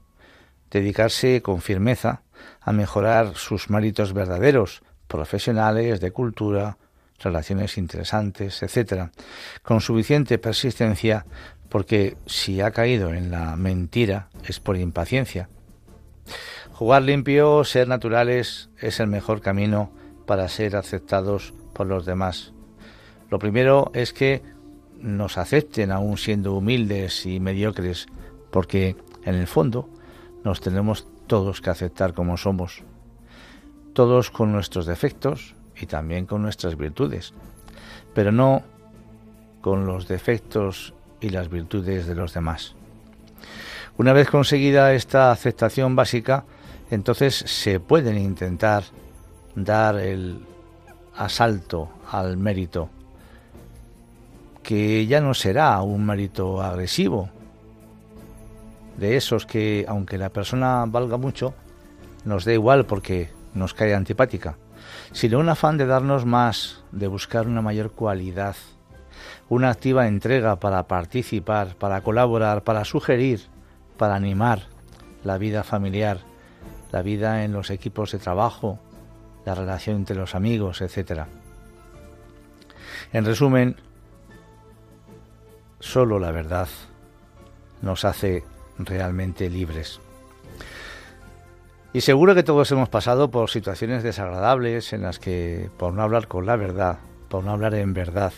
dedicarse 0.70 1.42
con 1.42 1.62
firmeza 1.62 2.24
a 2.60 2.74
mejorar 2.74 3.36
sus 3.36 3.70
méritos 3.70 4.12
verdaderos, 4.12 4.84
profesionales, 5.16 6.00
de 6.02 6.12
cultura, 6.12 6.78
relaciones 7.20 7.78
interesantes, 7.78 8.62
etc., 8.62 9.10
con 9.64 9.82
suficiente 9.82 10.38
persistencia, 10.38 11.26
porque 11.70 12.18
si 12.26 12.62
ha 12.62 12.72
caído 12.72 13.14
en 13.14 13.32
la 13.32 13.56
mentira 13.56 14.30
es 14.46 14.60
por 14.60 14.78
impaciencia. 14.78 15.50
Jugar 16.74 17.04
limpio, 17.04 17.64
ser 17.64 17.88
naturales, 17.88 18.70
es 18.80 19.00
el 19.00 19.08
mejor 19.08 19.42
camino 19.42 19.92
para 20.26 20.50
ser 20.50 20.76
aceptados 20.76 21.54
por 21.74 21.88
los 21.88 22.06
demás. 22.06 22.52
Lo 23.30 23.40
primero 23.40 23.92
es 23.94 24.12
que 24.12 24.42
nos 25.00 25.38
acepten 25.38 25.92
aún 25.92 26.18
siendo 26.18 26.54
humildes 26.54 27.26
y 27.26 27.40
mediocres, 27.40 28.08
porque 28.52 28.96
en 29.24 29.36
el 29.36 29.48
fondo 29.48 29.90
nos 30.44 30.62
tenemos 30.62 31.08
todos 31.28 31.62
que 31.62 31.70
aceptar 31.70 32.14
como 32.14 32.38
somos, 32.38 32.84
todos 33.96 34.30
con 34.30 34.52
nuestros 34.52 34.86
defectos 34.86 35.56
y 35.80 35.86
también 35.86 36.26
con 36.26 36.42
nuestras 36.42 36.78
virtudes, 36.78 37.34
pero 38.14 38.34
no 38.34 38.62
con 39.62 39.88
los 39.88 40.08
defectos 40.10 40.94
y 41.22 41.30
las 41.30 41.50
virtudes 41.50 42.06
de 42.06 42.14
los 42.14 42.34
demás. 42.34 42.76
Una 43.98 44.12
vez 44.12 44.30
conseguida 44.30 44.94
esta 44.94 45.32
aceptación 45.32 45.96
básica, 45.96 46.44
entonces 46.92 47.36
se 47.36 47.80
pueden 47.80 48.18
intentar 48.18 48.84
dar 49.56 49.96
el 49.96 50.40
asalto 51.16 51.90
al 52.12 52.36
mérito, 52.36 52.90
que 54.62 55.08
ya 55.08 55.22
no 55.22 55.34
será 55.34 55.82
un 55.82 56.06
mérito 56.06 56.62
agresivo, 56.62 57.30
de 58.98 59.16
esos 59.16 59.46
que, 59.46 59.86
aunque 59.88 60.18
la 60.18 60.30
persona 60.30 60.84
valga 60.86 61.16
mucho, 61.16 61.54
nos 62.26 62.44
da 62.44 62.52
igual 62.52 62.86
porque 62.86 63.30
nos 63.56 63.74
cae 63.74 63.96
antipática, 63.96 64.58
sino 65.12 65.40
un 65.40 65.50
afán 65.50 65.78
de 65.78 65.88
darnos 65.88 66.26
más, 66.26 66.84
de 66.92 67.08
buscar 67.08 67.48
una 67.48 67.62
mayor 67.62 67.92
cualidad, 67.92 68.56
una 69.50 69.70
activa 69.70 70.08
entrega 70.08 70.58
para 70.60 70.88
participar, 70.88 71.76
para 71.76 72.02
colaborar, 72.02 72.64
para 72.64 72.86
sugerir, 72.86 73.42
para 73.98 74.16
animar 74.16 74.64
la 75.24 75.38
vida 75.38 75.64
familiar, 75.64 76.20
la 76.92 77.02
vida 77.02 77.44
en 77.44 77.54
los 77.54 77.70
equipos 77.70 78.12
de 78.12 78.20
trabajo, 78.20 78.80
la 79.46 79.56
relación 79.56 79.98
entre 79.98 80.16
los 80.16 80.36
amigos, 80.36 80.82
etc. 80.82 81.24
En 83.14 83.26
resumen, 83.26 83.78
solo 85.80 86.20
la 86.20 86.32
verdad 86.32 86.68
nos 87.82 88.06
hace 88.06 88.44
realmente 88.78 89.50
libres. 89.50 90.00
Y 91.96 92.02
seguro 92.02 92.36
que 92.36 92.44
todos 92.44 92.70
hemos 92.74 92.90
pasado 92.90 93.32
por 93.32 93.50
situaciones 93.50 94.04
desagradables 94.04 94.92
en 94.92 95.04
las 95.04 95.18
que, 95.18 95.70
por 95.78 95.94
no 95.94 96.02
hablar 96.02 96.28
con 96.28 96.46
la 96.46 96.58
verdad, 96.58 97.00
por 97.30 97.46
no 97.46 97.52
hablar 97.52 97.74
en 97.74 97.94
verdad, 97.94 98.34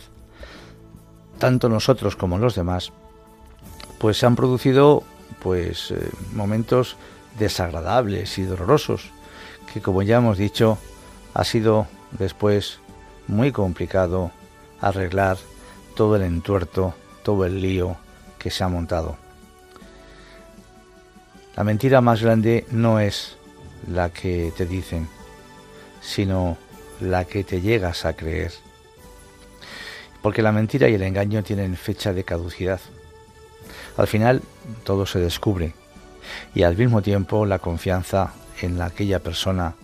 tanto 1.40 1.68
nosotros 1.68 2.16
como 2.16 2.38
los 2.38 2.54
demás, 2.54 2.94
pues 3.98 4.20
se 4.20 4.28
han 4.28 4.36
producido 4.36 5.02
pues 5.42 5.90
eh, 5.90 6.08
momentos 6.34 6.98
desagradables 7.40 8.38
y 8.38 8.44
dolorosos 8.44 9.10
que 9.74 9.82
como 9.82 10.04
ya 10.04 10.18
hemos 10.18 10.38
dicho 10.38 10.78
ha 11.34 11.44
sido 11.44 11.88
después 12.12 12.80
muy 13.28 13.52
complicado 13.52 14.30
arreglar 14.82 15.38
todo 15.96 16.16
el 16.16 16.22
entuerto, 16.22 16.94
todo 17.24 17.44
el 17.44 17.60
lío 17.60 17.98
que 18.38 18.52
se 18.52 18.64
ha 18.64 18.68
montado. 18.68 19.18
La 21.56 21.64
mentira 21.64 22.02
más 22.02 22.22
grande 22.22 22.68
no 22.70 23.00
es 23.00 23.37
la 23.92 24.10
que 24.10 24.52
te 24.56 24.66
dicen, 24.66 25.08
sino 26.02 26.58
la 27.00 27.26
que 27.26 27.44
te 27.44 27.62
llegas 27.62 28.06
a 28.06 28.14
creer. 28.14 28.52
Porque 30.22 30.42
la 30.42 30.52
mentira 30.52 30.90
y 30.90 30.96
el 30.96 31.04
engaño 31.04 31.44
tienen 31.44 31.76
fecha 31.76 32.14
de 32.14 32.24
caducidad. 32.24 32.80
Al 33.98 34.08
final 34.08 34.42
todo 34.84 35.06
se 35.06 35.20
descubre 35.20 35.74
y 36.54 36.64
al 36.64 36.78
mismo 36.78 37.02
tiempo 37.02 37.46
la 37.46 37.60
confianza 37.60 38.34
en 38.62 38.82
aquella 38.82 39.20
persona 39.20 39.76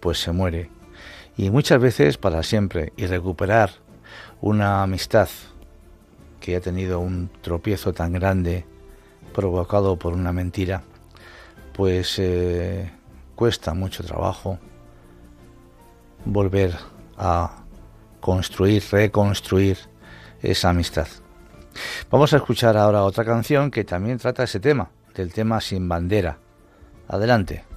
pues 0.00 0.18
se 0.18 0.32
muere 0.32 0.70
y 1.36 1.50
muchas 1.50 1.80
veces 1.80 2.16
para 2.16 2.42
siempre 2.42 2.92
y 2.96 3.06
recuperar 3.06 3.70
una 4.40 4.82
amistad 4.82 5.28
que 6.40 6.56
ha 6.56 6.60
tenido 6.60 7.00
un 7.00 7.30
tropiezo 7.42 7.92
tan 7.92 8.12
grande 8.12 8.64
provocado 9.32 9.96
por 9.96 10.12
una 10.12 10.32
mentira 10.32 10.82
pues 11.72 12.18
eh, 12.18 12.90
cuesta 13.44 13.74
mucho 13.74 14.02
trabajo 14.02 14.58
volver 16.24 16.74
a 17.18 17.62
construir, 18.18 18.82
reconstruir 18.90 19.76
esa 20.40 20.70
amistad. 20.70 21.06
Vamos 22.10 22.32
a 22.32 22.38
escuchar 22.38 22.78
ahora 22.78 23.02
otra 23.02 23.22
canción 23.22 23.70
que 23.70 23.84
también 23.84 24.16
trata 24.16 24.44
ese 24.44 24.60
tema, 24.60 24.88
del 25.14 25.30
tema 25.30 25.60
sin 25.60 25.86
bandera. 25.86 26.38
Adelante. 27.06 27.73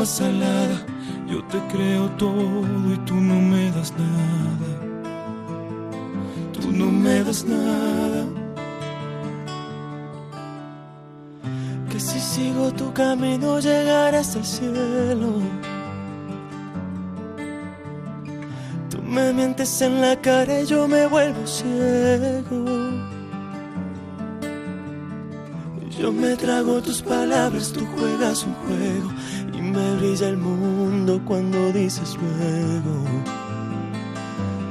Agua. 0.00 0.96
Yo 1.26 1.42
te 1.44 1.58
creo 1.72 2.08
todo 2.10 2.92
y 2.92 2.96
tú 3.04 3.14
no 3.14 3.40
me 3.40 3.70
das 3.72 3.92
nada. 3.92 4.70
Tú 6.52 6.70
no 6.70 6.86
me 6.86 7.24
das 7.24 7.44
nada. 7.44 8.24
Que 11.90 11.98
si 11.98 12.20
sigo 12.20 12.70
tu 12.72 12.92
camino 12.92 13.58
llegarás 13.58 14.36
al 14.36 14.44
cielo. 14.44 15.40
Tú 18.90 19.02
me 19.02 19.32
mientes 19.32 19.80
en 19.82 20.00
la 20.00 20.14
cara 20.20 20.60
y 20.60 20.66
yo 20.66 20.86
me 20.86 21.06
vuelvo 21.06 21.46
ciego. 21.46 22.64
Yo 25.98 26.12
me 26.12 26.36
trago 26.36 26.82
tus 26.82 27.00
palabras, 27.00 27.72
tú 27.72 27.84
juegas 27.96 28.44
un 28.44 28.54
juego 28.66 29.15
me 29.76 29.96
brilla 29.96 30.28
el 30.28 30.38
mundo 30.38 31.20
cuando 31.26 31.70
dices 31.70 32.16
luego. 32.16 32.94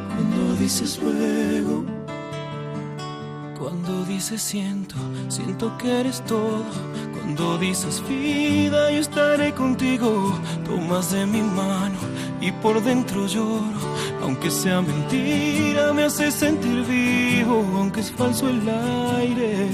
Cuando 0.09 0.55
dices 0.55 0.99
luego. 1.01 1.85
Cuando 3.59 4.03
dices 4.05 4.41
siento, 4.41 4.95
siento 5.27 5.77
que 5.77 5.99
eres 6.01 6.23
todo. 6.25 6.65
Cuando 7.13 7.57
dices 7.59 8.03
vida, 8.09 8.91
yo 8.91 8.99
estaré 8.99 9.53
contigo. 9.53 10.33
Tomas 10.65 11.11
de 11.11 11.25
mi 11.27 11.41
mano 11.41 11.99
y 12.41 12.51
por 12.51 12.81
dentro 12.83 13.27
lloro. 13.27 13.81
Aunque 14.23 14.49
sea 14.49 14.81
mentira, 14.81 15.93
me 15.93 16.03
hace 16.05 16.31
sentir 16.31 16.83
vivo. 16.85 17.63
Aunque 17.77 17.99
es 18.01 18.11
falso 18.11 18.49
el 18.49 18.67
aire, 19.17 19.69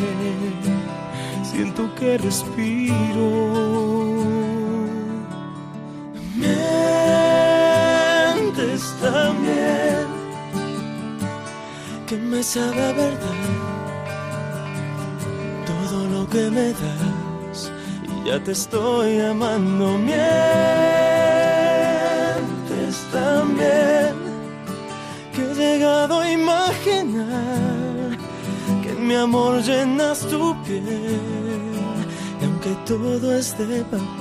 siento 1.43 1.83
que 1.95 2.17
respiro. 2.17 3.90
También, 9.01 10.05
que 12.07 12.15
me 12.17 12.43
sabe 12.43 12.81
a 12.89 12.93
verdad 12.93 13.71
todo 15.65 16.05
lo 16.07 16.29
que 16.29 16.49
me 16.49 16.67
das 16.71 17.71
y 18.03 18.29
ya 18.29 18.37
te 18.43 18.51
estoy 18.51 19.19
amando. 19.19 19.97
Mientes 19.97 20.21
también 23.11 24.15
que 25.33 25.41
he 25.41 25.53
llegado 25.55 26.19
a 26.19 26.31
imaginar 26.31 28.17
que 28.83 28.89
en 28.89 29.07
mi 29.07 29.15
amor 29.15 29.61
llenas 29.63 30.19
tu 30.19 30.55
piel 30.63 30.83
y 32.39 32.45
aunque 32.45 32.75
todo 32.85 33.35
es 33.35 33.57
de 33.57 33.83
papel. 33.83 34.20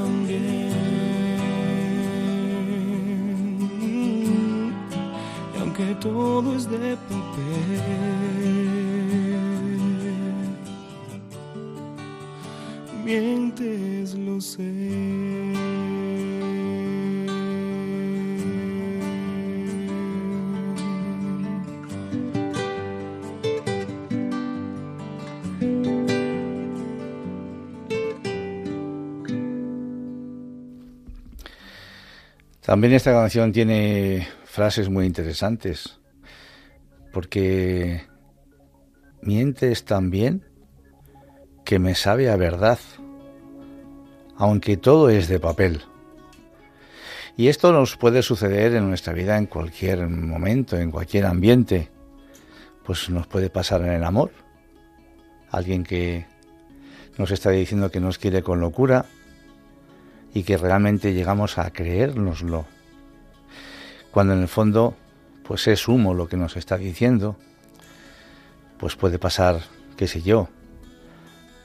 todo 6.01 6.55
es 6.55 6.69
de 6.69 6.97
papel, 6.97 7.77
mientes, 13.05 14.15
lo 14.15 14.41
sé. 14.41 14.63
También 32.61 32.93
esta 32.93 33.11
canción 33.11 33.51
tiene 33.51 34.27
frases 34.51 34.89
muy 34.89 35.05
interesantes, 35.05 35.97
porque 37.13 38.05
mientes 39.21 39.85
también 39.85 40.45
que 41.63 41.79
me 41.79 41.95
sabe 41.95 42.29
a 42.29 42.35
verdad, 42.35 42.77
aunque 44.35 44.75
todo 44.75 45.09
es 45.09 45.29
de 45.29 45.39
papel. 45.39 45.81
Y 47.37 47.47
esto 47.47 47.71
nos 47.71 47.95
puede 47.95 48.21
suceder 48.21 48.75
en 48.75 48.89
nuestra 48.89 49.13
vida 49.13 49.37
en 49.37 49.45
cualquier 49.45 50.09
momento, 50.09 50.77
en 50.77 50.91
cualquier 50.91 51.27
ambiente. 51.27 51.89
Pues 52.85 53.09
nos 53.09 53.27
puede 53.27 53.49
pasar 53.49 53.81
en 53.83 53.93
el 53.93 54.03
amor. 54.03 54.31
Alguien 55.49 55.85
que 55.85 56.25
nos 57.17 57.31
está 57.31 57.51
diciendo 57.51 57.89
que 57.89 58.01
nos 58.01 58.17
quiere 58.17 58.43
con 58.43 58.59
locura 58.59 59.05
y 60.33 60.43
que 60.43 60.57
realmente 60.57 61.13
llegamos 61.13 61.57
a 61.57 61.71
creérnoslo. 61.71 62.65
Cuando 64.11 64.33
en 64.33 64.41
el 64.41 64.47
fondo 64.47 64.95
pues 65.43 65.67
es 65.67 65.87
humo 65.87 66.13
lo 66.13 66.27
que 66.27 66.37
nos 66.37 66.55
está 66.55 66.77
diciendo. 66.77 67.35
Pues 68.77 68.95
puede 68.95 69.19
pasar, 69.19 69.61
qué 69.97 70.07
sé 70.07 70.21
yo, 70.21 70.47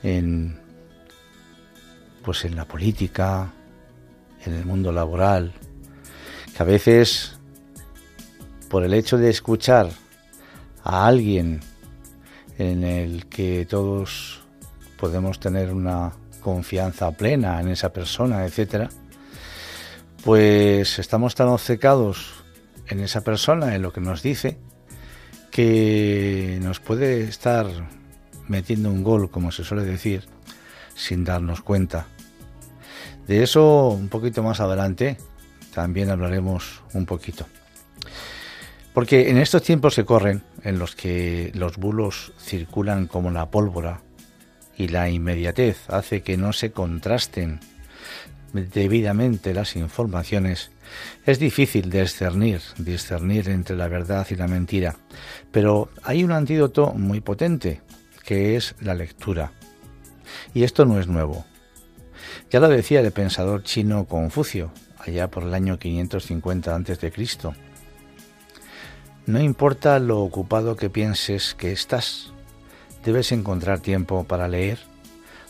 en 0.02 0.58
pues 2.24 2.44
en 2.44 2.56
la 2.56 2.64
política, 2.64 3.52
en 4.44 4.54
el 4.54 4.64
mundo 4.64 4.90
laboral, 4.90 5.52
que 6.56 6.62
a 6.62 6.66
veces 6.66 7.38
por 8.68 8.82
el 8.82 8.92
hecho 8.94 9.16
de 9.16 9.30
escuchar 9.30 9.88
a 10.82 11.06
alguien 11.06 11.60
en 12.58 12.82
el 12.82 13.26
que 13.26 13.64
todos 13.66 14.42
podemos 14.98 15.38
tener 15.38 15.72
una 15.72 16.12
confianza 16.40 17.12
plena 17.12 17.60
en 17.60 17.68
esa 17.68 17.92
persona, 17.92 18.44
etcétera, 18.44 18.88
pues 20.26 20.98
estamos 20.98 21.36
tan 21.36 21.46
obcecados 21.46 22.42
en 22.88 22.98
esa 22.98 23.20
persona, 23.20 23.76
en 23.76 23.82
lo 23.82 23.92
que 23.92 24.00
nos 24.00 24.24
dice, 24.24 24.58
que 25.52 26.58
nos 26.60 26.80
puede 26.80 27.22
estar 27.22 27.68
metiendo 28.48 28.90
un 28.90 29.04
gol, 29.04 29.30
como 29.30 29.52
se 29.52 29.62
suele 29.62 29.84
decir, 29.84 30.24
sin 30.96 31.22
darnos 31.22 31.60
cuenta. 31.60 32.08
De 33.28 33.44
eso 33.44 33.90
un 33.90 34.08
poquito 34.08 34.42
más 34.42 34.58
adelante 34.58 35.16
también 35.72 36.10
hablaremos 36.10 36.82
un 36.92 37.06
poquito. 37.06 37.46
Porque 38.94 39.30
en 39.30 39.38
estos 39.38 39.62
tiempos 39.62 39.94
que 39.94 40.04
corren, 40.04 40.42
en 40.64 40.80
los 40.80 40.96
que 40.96 41.52
los 41.54 41.76
bulos 41.76 42.32
circulan 42.40 43.06
como 43.06 43.30
la 43.30 43.48
pólvora 43.48 44.00
y 44.76 44.88
la 44.88 45.08
inmediatez 45.08 45.88
hace 45.88 46.22
que 46.22 46.36
no 46.36 46.52
se 46.52 46.72
contrasten 46.72 47.60
debidamente 48.52 49.54
las 49.54 49.76
informaciones, 49.76 50.70
es 51.24 51.38
difícil 51.38 51.90
discernir, 51.90 52.60
discernir 52.78 53.48
entre 53.48 53.76
la 53.76 53.88
verdad 53.88 54.26
y 54.30 54.36
la 54.36 54.48
mentira. 54.48 54.96
Pero 55.50 55.90
hay 56.02 56.24
un 56.24 56.32
antídoto 56.32 56.92
muy 56.92 57.20
potente, 57.20 57.82
que 58.24 58.56
es 58.56 58.74
la 58.80 58.94
lectura. 58.94 59.52
Y 60.54 60.64
esto 60.64 60.84
no 60.84 60.98
es 60.98 61.06
nuevo. 61.06 61.44
Ya 62.50 62.60
lo 62.60 62.68
decía 62.68 63.00
el 63.00 63.12
pensador 63.12 63.62
chino 63.62 64.06
Confucio, 64.06 64.70
allá 64.98 65.30
por 65.30 65.42
el 65.42 65.54
año 65.54 65.78
550 65.78 66.74
a.C. 66.74 67.12
No 69.26 69.40
importa 69.40 69.98
lo 69.98 70.20
ocupado 70.20 70.76
que 70.76 70.88
pienses 70.88 71.54
que 71.54 71.72
estás, 71.72 72.32
debes 73.04 73.32
encontrar 73.32 73.80
tiempo 73.80 74.24
para 74.24 74.48
leer 74.48 74.78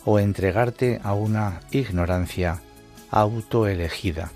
o 0.04 0.18
entregarte 0.18 1.00
a 1.02 1.14
una 1.14 1.60
ignorancia 1.72 2.62
autoelegida. 3.20 4.30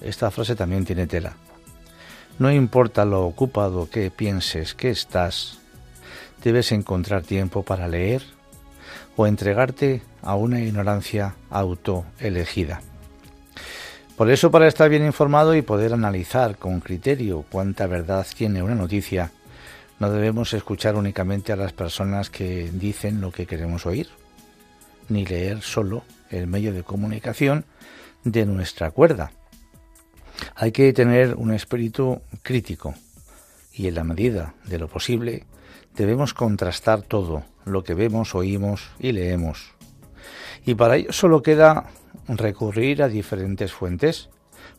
Esta 0.00 0.32
frase 0.32 0.56
también 0.56 0.84
tiene 0.84 1.06
tela. 1.06 1.36
No 2.40 2.50
importa 2.50 3.04
lo 3.04 3.24
ocupado 3.24 3.88
que 3.88 4.10
pienses 4.10 4.74
que 4.74 4.90
estás, 4.90 5.60
debes 6.42 6.72
encontrar 6.72 7.22
tiempo 7.22 7.62
para 7.62 7.86
leer 7.86 8.22
o 9.16 9.28
entregarte 9.28 10.02
a 10.22 10.34
una 10.34 10.60
ignorancia 10.60 11.36
autoelegida. 11.50 12.82
Por 14.16 14.30
eso, 14.30 14.50
para 14.50 14.66
estar 14.66 14.88
bien 14.88 15.06
informado 15.06 15.54
y 15.54 15.62
poder 15.62 15.92
analizar 15.92 16.56
con 16.56 16.80
criterio 16.80 17.44
cuánta 17.48 17.86
verdad 17.86 18.26
tiene 18.36 18.60
una 18.62 18.74
noticia, 18.74 19.30
no 20.00 20.10
debemos 20.10 20.52
escuchar 20.52 20.96
únicamente 20.96 21.52
a 21.52 21.56
las 21.56 21.72
personas 21.72 22.28
que 22.28 22.70
dicen 22.72 23.20
lo 23.20 23.30
que 23.30 23.46
queremos 23.46 23.86
oír, 23.86 24.08
ni 25.08 25.24
leer 25.24 25.62
solo 25.62 26.02
el 26.30 26.46
medio 26.46 26.72
de 26.72 26.82
comunicación 26.82 27.64
de 28.24 28.46
nuestra 28.46 28.90
cuerda. 28.90 29.32
Hay 30.56 30.72
que 30.72 30.92
tener 30.92 31.34
un 31.34 31.52
espíritu 31.52 32.20
crítico 32.42 32.94
y 33.72 33.88
en 33.88 33.94
la 33.94 34.04
medida 34.04 34.54
de 34.66 34.78
lo 34.78 34.88
posible 34.88 35.46
debemos 35.94 36.34
contrastar 36.34 37.02
todo 37.02 37.44
lo 37.64 37.84
que 37.84 37.94
vemos, 37.94 38.34
oímos 38.34 38.90
y 38.98 39.12
leemos. 39.12 39.72
Y 40.64 40.74
para 40.74 40.96
ello 40.96 41.12
solo 41.12 41.42
queda 41.42 41.90
recurrir 42.28 43.02
a 43.02 43.08
diferentes 43.08 43.72
fuentes, 43.72 44.30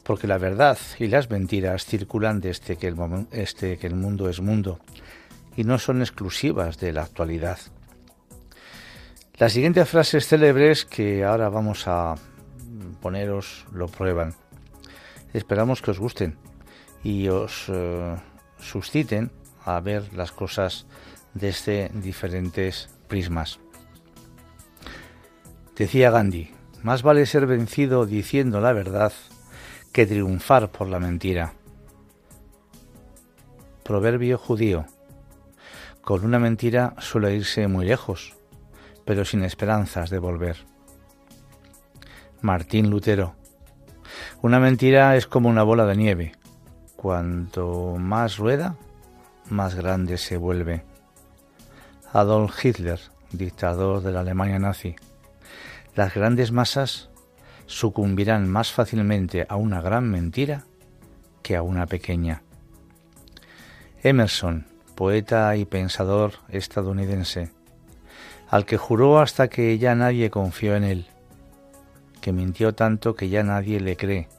porque 0.03 0.27
la 0.27 0.37
verdad 0.37 0.77
y 0.99 1.07
las 1.07 1.29
mentiras 1.29 1.85
circulan 1.85 2.41
desde 2.41 2.77
que 2.77 2.87
el, 2.87 2.95
que 3.79 3.87
el 3.87 3.95
mundo 3.95 4.29
es 4.29 4.41
mundo 4.41 4.79
y 5.55 5.63
no 5.63 5.77
son 5.79 6.01
exclusivas 6.01 6.79
de 6.79 6.93
la 6.93 7.03
actualidad. 7.03 7.59
Las 9.37 9.51
siguientes 9.51 9.89
frases 9.89 10.27
célebres 10.27 10.85
que 10.85 11.25
ahora 11.25 11.49
vamos 11.49 11.89
a 11.89 12.15
poneros 13.01 13.65
lo 13.73 13.87
prueban. 13.87 14.33
Esperamos 15.33 15.81
que 15.81 15.91
os 15.91 15.99
gusten 15.99 16.37
y 17.03 17.27
os 17.27 17.65
eh, 17.67 18.15
susciten 18.59 19.31
a 19.65 19.81
ver 19.81 20.13
las 20.13 20.31
cosas 20.31 20.87
desde 21.33 21.89
diferentes 21.93 22.89
prismas. 23.09 23.59
Decía 25.75 26.11
Gandhi, 26.11 26.53
más 26.81 27.03
vale 27.03 27.25
ser 27.25 27.45
vencido 27.45 28.05
diciendo 28.05 28.61
la 28.61 28.71
verdad 28.71 29.11
que 29.91 30.05
triunfar 30.05 30.71
por 30.71 30.87
la 30.87 31.01
mentira. 31.01 31.55
Proverbio 33.83 34.37
judío. 34.37 34.85
Con 36.01 36.23
una 36.23 36.39
mentira 36.39 36.95
suele 36.99 37.35
irse 37.35 37.67
muy 37.67 37.85
lejos, 37.85 38.34
pero 39.05 39.23
sin 39.23 39.43
esperanzas 39.43 40.09
de 40.09 40.19
volver. 40.19 40.57
Martín 42.41 42.89
Lutero. 42.89 43.35
Una 44.41 44.59
mentira 44.59 45.15
es 45.15 45.27
como 45.27 45.49
una 45.49 45.63
bola 45.63 45.85
de 45.85 45.95
nieve. 45.95 46.31
Cuanto 46.95 47.95
más 47.97 48.37
rueda, 48.37 48.75
más 49.49 49.75
grande 49.75 50.17
se 50.17 50.37
vuelve. 50.37 50.83
Adolf 52.13 52.63
Hitler, 52.63 52.99
dictador 53.31 54.01
de 54.01 54.11
la 54.11 54.21
Alemania 54.21 54.59
nazi. 54.59 54.95
Las 55.95 56.13
grandes 56.13 56.51
masas 56.51 57.09
sucumbirán 57.65 58.49
más 58.49 58.71
fácilmente 58.71 59.45
a 59.49 59.55
una 59.55 59.81
gran 59.81 60.09
mentira 60.09 60.65
que 61.41 61.55
a 61.55 61.61
una 61.61 61.85
pequeña. 61.85 62.43
Emerson, 64.03 64.67
poeta 64.95 65.55
y 65.55 65.65
pensador 65.65 66.33
estadounidense, 66.49 67.51
al 68.49 68.65
que 68.65 68.77
juró 68.77 69.19
hasta 69.19 69.47
que 69.47 69.77
ya 69.77 69.95
nadie 69.95 70.29
confió 70.29 70.75
en 70.75 70.83
él, 70.83 71.07
que 72.21 72.31
mintió 72.31 72.73
tanto 72.73 73.15
que 73.15 73.29
ya 73.29 73.43
nadie 73.43 73.79
le 73.79 73.97
cree, 73.97 74.29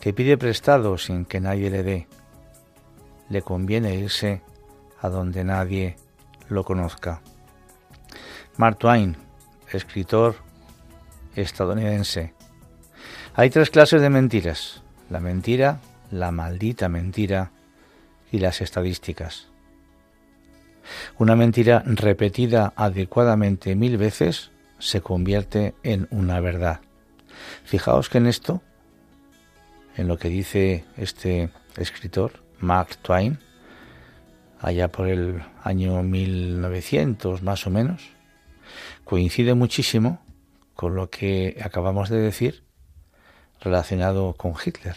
que 0.00 0.12
pide 0.12 0.38
prestado 0.38 0.98
sin 0.98 1.24
que 1.24 1.40
nadie 1.40 1.70
le 1.70 1.82
dé. 1.82 2.08
Le 3.28 3.42
conviene 3.42 3.94
irse 3.94 4.42
a 5.00 5.08
donde 5.08 5.44
nadie 5.44 5.96
lo 6.48 6.64
conozca. 6.64 7.22
Mark 8.56 8.78
Twain, 8.78 9.16
escritor 9.72 10.36
estadounidense. 11.34 12.34
Hay 13.34 13.50
tres 13.50 13.70
clases 13.70 14.00
de 14.00 14.10
mentiras. 14.10 14.82
La 15.10 15.20
mentira, 15.20 15.80
la 16.10 16.32
maldita 16.32 16.88
mentira 16.88 17.50
y 18.32 18.38
las 18.38 18.60
estadísticas. 18.60 19.48
Una 21.18 21.36
mentira 21.36 21.82
repetida 21.86 22.72
adecuadamente 22.76 23.74
mil 23.74 23.96
veces 23.96 24.50
se 24.78 25.00
convierte 25.00 25.74
en 25.82 26.06
una 26.10 26.40
verdad. 26.40 26.80
Fijaos 27.64 28.08
que 28.08 28.18
en 28.18 28.26
esto, 28.26 28.62
en 29.96 30.08
lo 30.08 30.18
que 30.18 30.28
dice 30.28 30.84
este 30.96 31.50
escritor, 31.76 32.42
Mark 32.58 32.96
Twain, 33.02 33.38
allá 34.60 34.88
por 34.88 35.08
el 35.08 35.42
año 35.62 36.02
1900 36.02 37.42
más 37.42 37.66
o 37.66 37.70
menos, 37.70 38.02
coincide 39.04 39.54
muchísimo 39.54 40.20
con 40.74 40.94
lo 40.94 41.10
que 41.10 41.58
acabamos 41.62 42.08
de 42.08 42.18
decir 42.18 42.62
relacionado 43.60 44.34
con 44.34 44.54
Hitler. 44.62 44.96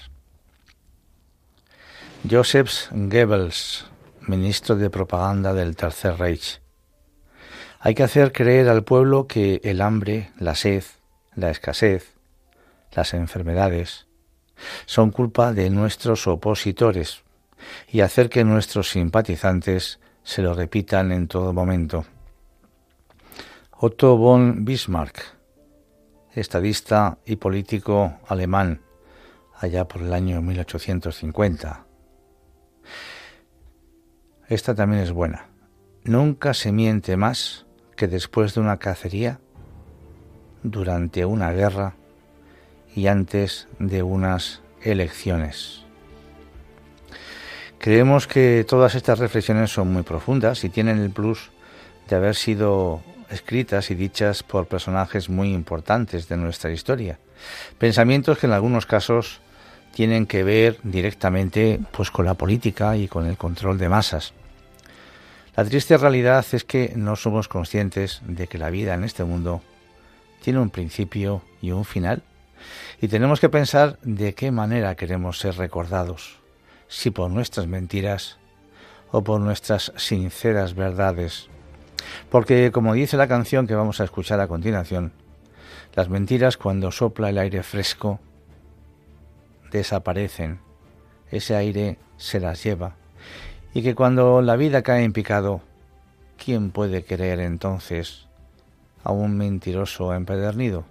Joseph 2.29 2.69
Goebbels, 2.91 3.85
ministro 4.27 4.75
de 4.75 4.89
propaganda 4.89 5.53
del 5.53 5.75
Tercer 5.75 6.17
Reich. 6.17 6.61
Hay 7.79 7.95
que 7.95 8.03
hacer 8.03 8.31
creer 8.31 8.69
al 8.69 8.83
pueblo 8.83 9.27
que 9.27 9.61
el 9.63 9.81
hambre, 9.81 10.31
la 10.37 10.55
sed, 10.55 10.83
la 11.35 11.49
escasez, 11.49 12.15
las 12.91 13.13
enfermedades 13.13 14.07
son 14.85 15.11
culpa 15.11 15.53
de 15.53 15.69
nuestros 15.69 16.27
opositores 16.27 17.23
y 17.87 18.01
hacer 18.01 18.29
que 18.29 18.43
nuestros 18.43 18.89
simpatizantes 18.89 19.99
se 20.23 20.41
lo 20.41 20.53
repitan 20.53 21.11
en 21.11 21.27
todo 21.27 21.53
momento. 21.53 22.05
Otto 23.71 24.17
von 24.17 24.65
Bismarck, 24.65 25.23
estadista 26.33 27.17
y 27.25 27.37
político 27.37 28.19
alemán, 28.27 28.81
allá 29.55 29.87
por 29.87 30.01
el 30.01 30.13
año 30.13 30.41
1850. 30.41 31.85
Esta 34.49 34.73
también 34.73 35.03
es 35.03 35.11
buena. 35.11 35.45
Nunca 36.03 36.55
se 36.55 36.71
miente 36.71 37.17
más 37.17 37.67
que 37.95 38.07
después 38.07 38.55
de 38.55 38.61
una 38.61 38.77
cacería, 38.77 39.39
durante 40.63 41.23
una 41.23 41.51
guerra 41.51 41.93
y 42.95 43.05
antes 43.05 43.67
de 43.77 44.01
unas 44.01 44.61
elecciones. 44.81 45.85
Creemos 47.77 48.25
que 48.25 48.65
todas 48.67 48.95
estas 48.95 49.19
reflexiones 49.19 49.71
son 49.71 49.93
muy 49.93 50.01
profundas 50.01 50.63
y 50.63 50.69
tienen 50.69 50.97
el 50.97 51.11
plus 51.11 51.51
de 52.09 52.15
haber 52.15 52.33
sido 52.33 53.03
escritas 53.29 53.91
y 53.91 53.95
dichas 53.95 54.41
por 54.41 54.65
personajes 54.65 55.29
muy 55.29 55.53
importantes 55.53 56.27
de 56.27 56.37
nuestra 56.37 56.71
historia. 56.71 57.19
Pensamientos 57.77 58.39
que 58.39 58.47
en 58.47 58.53
algunos 58.53 58.87
casos 58.87 59.41
tienen 59.93 60.25
que 60.25 60.43
ver 60.43 60.77
directamente 60.81 61.79
pues 61.91 62.09
con 62.09 62.25
la 62.25 62.33
política 62.33 62.97
y 62.97 63.07
con 63.07 63.27
el 63.27 63.37
control 63.37 63.77
de 63.77 63.89
masas. 63.89 64.33
La 65.59 65.65
triste 65.65 65.97
realidad 65.97 66.45
es 66.53 66.63
que 66.63 66.93
no 66.95 67.17
somos 67.17 67.49
conscientes 67.49 68.21
de 68.25 68.47
que 68.47 68.57
la 68.57 68.69
vida 68.69 68.93
en 68.93 69.03
este 69.03 69.25
mundo 69.25 69.61
tiene 70.41 70.59
un 70.59 70.69
principio 70.69 71.41
y 71.61 71.71
un 71.71 71.83
final 71.83 72.23
y 73.01 73.09
tenemos 73.09 73.41
que 73.41 73.49
pensar 73.49 73.99
de 74.01 74.33
qué 74.35 74.51
manera 74.51 74.95
queremos 74.95 75.37
ser 75.37 75.57
recordados 75.57 76.39
si 76.87 77.11
por 77.11 77.29
nuestras 77.29 77.67
mentiras 77.67 78.37
o 79.11 79.21
por 79.21 79.41
nuestras 79.41 79.91
sinceras 79.97 80.75
verdades. 80.75 81.49
Porque, 82.29 82.71
como 82.71 82.93
dice 82.93 83.17
la 83.17 83.27
canción 83.27 83.67
que 83.67 83.75
vamos 83.75 83.99
a 83.99 84.05
escuchar 84.05 84.39
a 84.39 84.47
continuación, 84.47 85.11
las 85.93 86.07
mentiras 86.07 86.55
cuando 86.55 86.89
sopla 86.89 87.31
el 87.31 87.37
aire 87.37 87.63
fresco 87.63 88.21
desaparecen, 89.71 90.61
ese 91.29 91.57
aire 91.57 91.97
se 92.15 92.39
las 92.39 92.63
lleva, 92.63 92.95
y 93.73 93.83
que 93.83 93.95
cuando 93.95 94.41
la 94.41 94.55
vida 94.55 94.81
cae 94.81 95.03
en 95.03 95.13
picado, 95.13 95.61
¿quién 96.43 96.71
puede 96.71 97.03
creer 97.03 97.39
entonces 97.39 98.25
a 99.03 99.11
un 99.11 99.37
mentiroso 99.37 100.13
empedernido? 100.13 100.85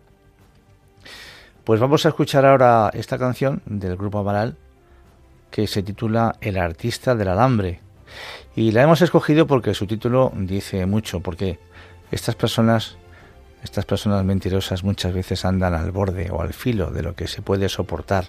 Pues 1.64 1.80
vamos 1.80 2.06
a 2.06 2.10
escuchar 2.10 2.46
ahora 2.46 2.90
esta 2.94 3.18
canción 3.18 3.62
del 3.66 3.96
grupo 3.96 4.20
Amaral 4.20 4.56
que 5.50 5.66
se 5.66 5.82
titula 5.82 6.36
El 6.40 6.58
artista 6.58 7.14
del 7.14 7.28
alambre. 7.28 7.80
Y 8.56 8.72
la 8.72 8.82
hemos 8.82 9.02
escogido 9.02 9.46
porque 9.46 9.74
su 9.74 9.86
título 9.86 10.32
dice 10.34 10.86
mucho, 10.86 11.20
porque 11.20 11.58
estas 12.10 12.34
personas, 12.36 12.96
estas 13.62 13.84
personas 13.84 14.24
mentirosas 14.24 14.82
muchas 14.82 15.12
veces 15.12 15.44
andan 15.44 15.74
al 15.74 15.90
borde 15.90 16.30
o 16.30 16.40
al 16.40 16.54
filo 16.54 16.90
de 16.90 17.02
lo 17.02 17.14
que 17.14 17.28
se 17.28 17.42
puede 17.42 17.68
soportar. 17.68 18.26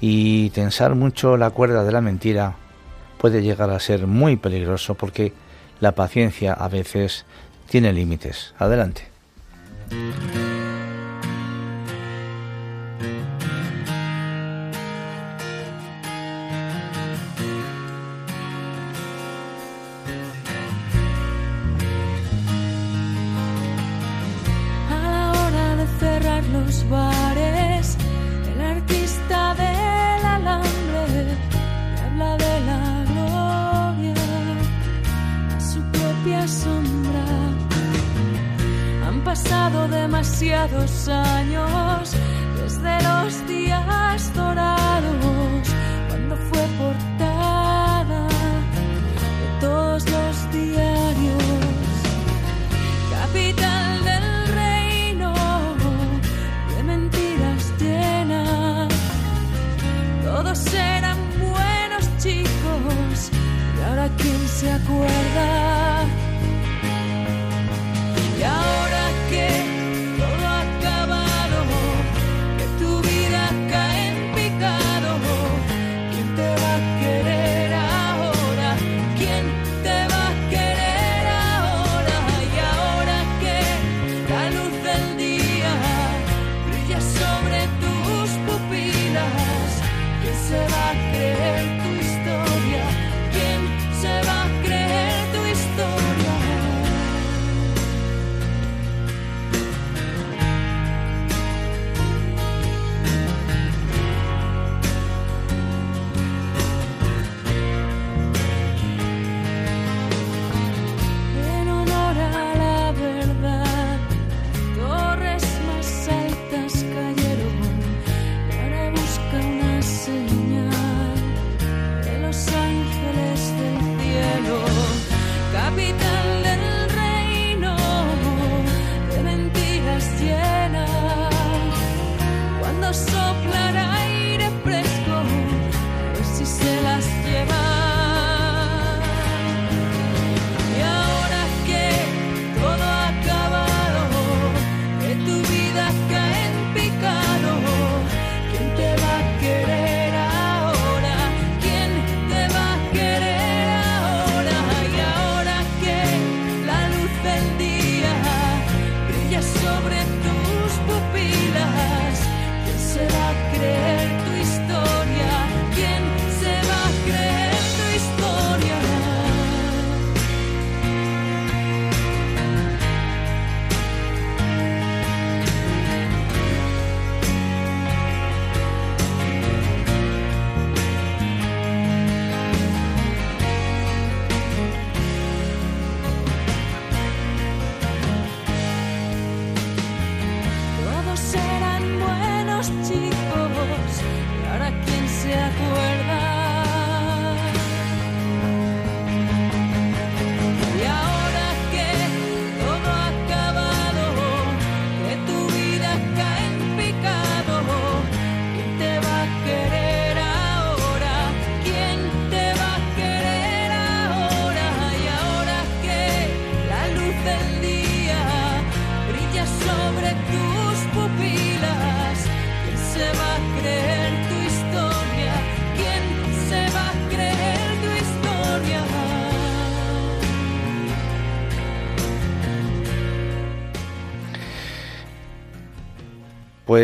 Y 0.00 0.50
tensar 0.50 0.94
mucho 0.94 1.36
la 1.36 1.50
cuerda 1.50 1.82
de 1.82 1.92
la 1.92 2.00
mentira 2.00 2.56
puede 3.24 3.40
llegar 3.40 3.70
a 3.70 3.80
ser 3.80 4.06
muy 4.06 4.36
peligroso 4.36 4.96
porque 4.96 5.32
la 5.80 5.92
paciencia 5.92 6.52
a 6.52 6.68
veces 6.68 7.24
tiene 7.70 7.90
límites. 7.90 8.52
Adelante. 8.58 9.08
Demasiados 40.68 41.08
años 41.08 42.12
desde 42.62 43.02
los 43.02 43.46
días 43.46 44.34
dorados, 44.34 45.68
cuando 46.08 46.36
fue 46.36 46.62
portada 46.78 48.28
de 49.40 49.60
todos 49.60 50.04
los 50.10 50.52
diarios. 50.52 51.44
Capital 53.10 54.04
del 54.04 54.48
reino 54.54 55.34
de 56.76 56.82
mentiras 56.82 57.72
llenas, 57.78 58.92
todos 60.24 60.74
eran 60.74 61.18
buenos 61.38 62.08
chicos 62.18 63.30
y 63.78 63.82
ahora 63.88 64.08
quién 64.16 64.48
se 64.48 64.72
acuerda. 64.72 65.13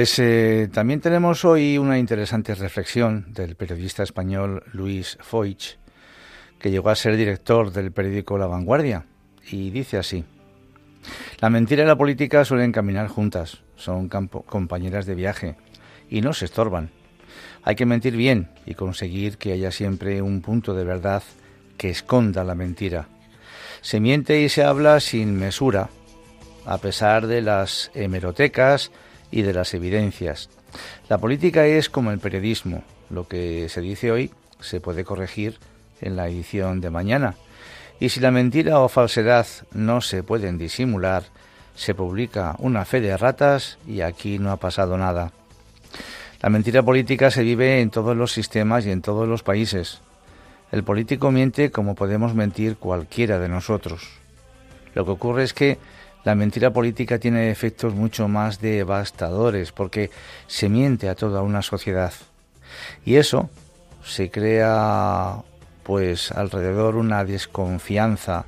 Pues 0.01 0.19
eh, 0.19 0.71
también 0.73 1.03
tenemos 1.03 1.45
hoy 1.45 1.77
una 1.77 1.99
interesante 1.99 2.55
reflexión 2.55 3.35
del 3.35 3.55
periodista 3.55 4.03
español 4.03 4.63
Luis 4.73 5.19
Foich, 5.21 5.77
que 6.59 6.71
llegó 6.71 6.89
a 6.89 6.95
ser 6.95 7.19
director 7.19 7.71
del 7.71 7.93
periódico 7.93 8.39
La 8.39 8.47
Vanguardia, 8.47 9.05
y 9.51 9.69
dice 9.69 9.99
así. 9.99 10.25
La 11.41 11.51
mentira 11.51 11.83
y 11.83 11.87
la 11.87 11.99
política 11.99 12.47
suelen 12.47 12.73
caminar 12.73 13.09
juntas, 13.09 13.61
son 13.77 14.09
compañeras 14.09 15.05
de 15.05 15.15
viaje 15.15 15.57
y 16.09 16.23
no 16.23 16.33
se 16.33 16.47
estorban. 16.47 16.89
Hay 17.63 17.77
que 17.77 17.85
mentir 17.85 18.17
bien 18.17 18.49
y 18.65 18.77
conseguir 18.77 19.37
que 19.37 19.53
haya 19.53 19.71
siempre 19.71 20.23
un 20.23 20.41
punto 20.41 20.73
de 20.73 20.85
verdad 20.85 21.23
que 21.77 21.91
esconda 21.91 22.43
la 22.43 22.55
mentira. 22.55 23.09
Se 23.83 24.01
miente 24.01 24.41
y 24.41 24.49
se 24.49 24.65
habla 24.65 24.99
sin 24.99 25.39
mesura, 25.39 25.91
a 26.65 26.79
pesar 26.79 27.27
de 27.27 27.43
las 27.43 27.91
hemerotecas 27.93 28.91
y 29.31 29.43
de 29.43 29.53
las 29.53 29.75
evidencias. 29.75 30.49
La 31.09 31.19
política 31.19 31.67
es 31.67 31.89
como 31.89 32.11
el 32.11 32.19
periodismo. 32.19 32.83
Lo 33.11 33.27
que 33.27 33.69
se 33.69 33.81
dice 33.81 34.13
hoy 34.13 34.31
se 34.61 34.81
puede 34.81 35.05
corregir 35.05 35.59
en 36.01 36.17
la 36.17 36.29
edición 36.29 36.81
de 36.81 36.91
mañana. 36.91 37.35
Y 37.99 38.09
si 38.09 38.21
la 38.21 38.31
mentira 38.31 38.81
o 38.81 38.89
falsedad 38.89 39.47
no 39.73 40.01
se 40.01 40.23
pueden 40.23 40.59
disimular, 40.59 41.25
se 41.75 41.95
publica 41.95 42.57
una 42.59 42.85
fe 42.85 43.01
de 43.01 43.17
ratas 43.17 43.79
y 43.87 44.01
aquí 44.01 44.39
no 44.39 44.53
ha 44.53 44.57
pasado 44.57 44.97
nada. 44.97 45.33
La 46.43 46.49
mentira 46.49 46.83
política 46.83 47.31
se 47.31 47.43
vive 47.43 47.81
en 47.81 47.91
todos 47.91 48.17
los 48.17 48.33
sistemas 48.33 48.87
y 48.87 48.91
en 48.91 49.03
todos 49.03 49.29
los 49.29 49.43
países. 49.43 50.01
El 50.73 50.85
político 50.85 51.31
miente 51.31 51.71
como 51.71 51.95
podemos 51.95 52.35
mentir 52.35 52.77
cualquiera 52.77 53.39
de 53.39 53.49
nosotros. 53.49 54.09
Lo 54.95 55.05
que 55.05 55.11
ocurre 55.11 55.45
es 55.45 55.53
que 55.53 55.79
la 56.25 56.35
mentira 56.35 56.73
política 56.73 57.19
tiene 57.19 57.51
efectos 57.51 57.95
mucho 57.95 58.29
más 58.29 58.61
devastadores 58.61 59.73
porque 59.73 60.11
se 60.47 60.69
miente 60.69 61.09
a 61.09 61.15
toda 61.15 61.43
una 61.43 61.63
sociedad. 61.63 62.13
Y 63.05 63.17
eso 63.17 63.51
se 64.05 64.31
crea 64.31 65.43
pues 65.83 66.31
alrededor 66.33 66.97
una 66.97 67.25
desconfianza, 67.25 68.45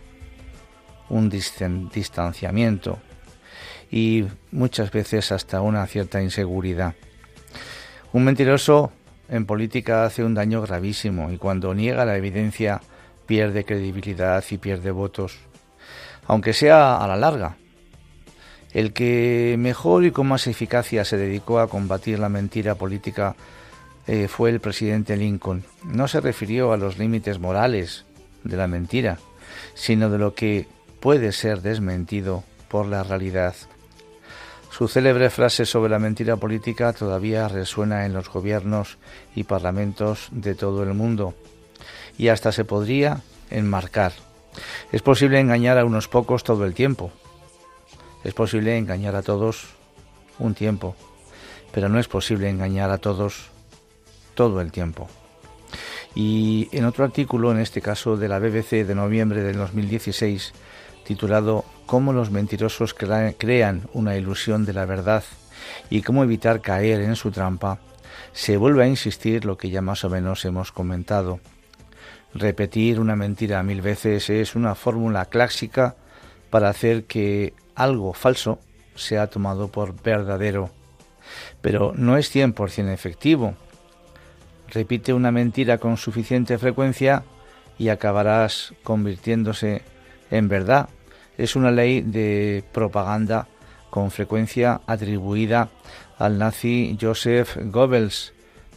un 1.09 1.31
distan- 1.31 1.91
distanciamiento 1.91 2.99
y 3.91 4.27
muchas 4.51 4.91
veces 4.91 5.33
hasta 5.33 5.61
una 5.61 5.87
cierta 5.87 6.23
inseguridad. 6.23 6.95
Un 8.13 8.25
mentiroso 8.25 8.93
en 9.29 9.47
política 9.47 10.05
hace 10.05 10.23
un 10.23 10.35
daño 10.35 10.61
gravísimo 10.61 11.31
y 11.31 11.39
cuando 11.39 11.75
niega 11.75 12.05
la 12.05 12.17
evidencia 12.17 12.83
pierde 13.27 13.65
credibilidad 13.65 14.45
y 14.51 14.59
pierde 14.59 14.91
votos, 14.91 15.39
aunque 16.27 16.53
sea 16.53 16.97
a 16.97 17.09
la 17.09 17.17
larga. 17.17 17.57
El 18.75 18.93
que 18.93 19.57
mejor 19.59 20.05
y 20.05 20.11
con 20.11 20.29
más 20.29 20.47
eficacia 20.47 21.05
se 21.05 21.17
dedicó 21.17 21.61
a 21.61 21.69
combatir 21.69 22.19
la 22.19 22.29
mentira 22.29 22.75
política 22.75 23.37
eh, 24.07 24.29
fue 24.29 24.51
el 24.51 24.61
presidente 24.61 25.17
Lincoln. 25.17 25.65
No 25.85 26.09
se 26.09 26.21
refirió 26.21 26.73
a 26.73 26.77
los 26.77 26.99
límites 26.99 27.39
morales 27.39 28.05
de 28.45 28.57
la 28.57 28.67
mentira, 28.67 29.19
sino 29.75 30.09
de 30.09 30.19
lo 30.19 30.35
que 30.35 30.67
puede 31.01 31.33
ser 31.33 31.61
desmentido 31.61 32.45
por 32.69 32.87
la 32.87 33.03
realidad. 33.03 33.55
Su 34.71 34.89
célebre 34.89 35.29
frase 35.29 35.67
sobre 35.67 35.91
la 35.91 35.99
mentira 35.99 36.37
política 36.37 36.95
todavía 36.95 37.47
resuena 37.47 38.07
en 38.07 38.15
los 38.15 38.31
gobiernos 38.31 38.97
y 39.37 39.45
parlamentos 39.45 40.29
de 40.31 40.55
todo 40.55 40.83
el 40.83 40.95
mundo 40.95 41.35
y 42.17 42.29
hasta 42.29 42.53
se 42.53 42.65
podría 42.65 43.21
enmarcar. 43.51 44.13
Es 44.91 45.03
posible 45.03 45.41
engañar 45.41 45.79
a 45.79 45.85
unos 45.85 46.09
pocos 46.09 46.43
todo 46.43 46.65
el 46.65 46.73
tiempo. 46.73 47.13
Es 48.25 48.35
posible 48.35 48.77
engañar 48.79 49.17
a 49.17 49.23
todos 49.23 49.67
un 50.39 50.55
tiempo, 50.55 50.95
pero 51.73 51.89
no 51.89 51.99
es 51.99 52.09
posible 52.09 52.49
engañar 52.49 52.91
a 52.91 52.99
todos 52.99 53.51
todo 54.35 54.61
el 54.61 54.71
tiempo. 54.73 55.09
Y 56.15 56.69
en 56.73 56.85
otro 56.85 57.05
artículo, 57.05 57.51
en 57.53 57.59
este 57.59 57.81
caso 57.81 58.17
de 58.17 58.29
la 58.29 58.39
BBC 58.39 58.87
de 58.87 58.95
noviembre 58.95 59.43
del 59.43 59.57
2016, 59.57 60.53
titulado 61.05 61.65
Cómo 61.87 62.13
los 62.13 62.31
mentirosos 62.31 62.95
crean 62.95 63.89
una 63.93 64.17
ilusión 64.17 64.65
de 64.65 64.73
la 64.73 64.85
verdad 64.85 65.25
y 65.91 66.03
cómo 66.03 66.23
evitar 66.23 66.61
caer 66.61 67.01
en 67.01 67.17
su 67.17 67.31
trampa, 67.31 67.79
se 68.33 68.57
vuelve 68.57 68.85
a 68.85 68.89
insistir 68.89 69.45
lo 69.45 69.57
que 69.57 69.71
ya 69.71 69.83
más 69.83 70.05
o 70.05 70.11
menos 70.11 70.45
hemos 70.45 70.71
comentado. 70.73 71.41
Repetir 72.35 73.01
una 73.01 73.17
mentira 73.17 73.63
mil 73.63 73.83
veces 73.83 74.31
es 74.31 74.55
una 74.55 74.75
fórmula 74.75 75.27
clásica 75.27 75.97
para 76.53 76.69
hacer 76.69 77.05
que 77.05 77.55
algo 77.75 78.13
falso 78.13 78.59
sea 78.95 79.29
tomado 79.29 79.69
por 79.69 80.03
verdadero. 80.03 80.69
Pero 81.63 81.95
no 81.97 82.19
es 82.19 82.31
100% 82.35 82.93
efectivo. 82.93 83.55
Repite 84.69 85.15
una 85.15 85.33
mentira 85.33 85.79
con 85.79 85.97
suficiente 85.97 86.59
frecuencia 86.59 87.25
y 87.79 87.89
acabarás 87.89 88.75
convirtiéndose 88.83 89.81
en 90.31 90.49
verdad. 90.49 90.91
Es 91.39 91.57
una 91.57 91.71
ley 91.71 92.03
de 92.03 92.63
propaganda 92.71 93.49
con 93.89 94.11
frecuencia 94.11 94.83
atribuida 94.87 95.71
al 96.19 96.37
nazi 96.37 96.99
Joseph 97.01 97.57
Goebbels, 97.65 98.35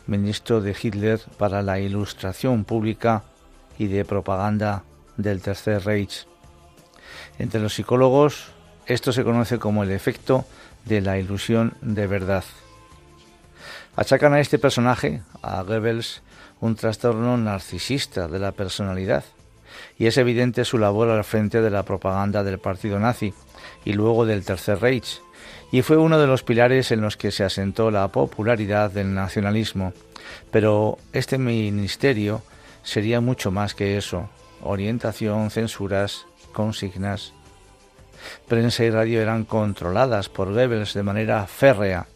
ministro 0.08 0.62
de 0.62 0.74
Hitler 0.82 1.20
para 1.38 1.62
la 1.62 1.78
Ilustración 1.82 2.64
Pública 2.64 3.26
y 3.78 3.88
de 3.88 4.06
Propaganda 4.06 4.86
del 5.18 5.42
Tercer 5.42 5.84
Reich. 5.84 6.26
Entre 7.40 7.60
los 7.60 7.74
psicólogos, 7.74 8.52
esto 8.86 9.12
se 9.12 9.24
conoce 9.24 9.60
como 9.60 9.84
el 9.84 9.92
efecto 9.92 10.46
de 10.86 11.02
la 11.02 11.18
ilusión 11.18 11.74
de 11.82 12.08
verdad. 12.08 12.44
Achacan 13.96 14.34
a 14.34 14.40
este 14.40 14.60
personaje, 14.60 15.22
a 15.42 15.62
Goebbels, 15.64 16.22
un 16.62 16.76
trastorno 16.76 17.38
narcisista 17.38 18.28
de 18.28 18.40
la 18.40 18.52
personalidad, 18.52 19.24
y 19.98 20.08
es 20.08 20.18
evidente 20.18 20.66
su 20.66 20.78
labor 20.78 21.10
al 21.10 21.24
frente 21.24 21.62
de 21.62 21.70
la 21.70 21.84
propaganda 21.84 22.44
del 22.44 22.60
partido 22.60 23.00
nazi 23.00 23.34
y 23.84 23.94
luego 23.94 24.26
del 24.26 24.46
Tercer 24.46 24.80
Reich, 24.80 25.22
y 25.72 25.82
fue 25.82 25.98
uno 25.98 26.20
de 26.20 26.28
los 26.28 26.44
pilares 26.44 26.92
en 26.92 27.02
los 27.02 27.18
que 27.18 27.32
se 27.32 27.44
asentó 27.44 27.92
la 27.92 28.08
popularidad 28.10 28.92
del 28.92 29.14
nacionalismo. 29.14 29.94
Pero 30.52 30.98
este 31.12 31.38
ministerio 31.38 32.42
sería 32.84 33.20
mucho 33.22 33.52
más 33.52 33.76
que 33.76 33.98
eso, 33.98 34.30
orientación, 34.62 35.52
censuras, 35.52 36.26
consignas. 36.56 37.34
Prensa 38.48 38.84
y 38.84 38.90
radio 38.90 39.22
eran 39.22 39.44
controladas 39.44 40.30
por 40.30 40.54
Goebbels 40.54 40.96
de 40.96 41.04
manera 41.04 41.46
férrea, 41.46 42.08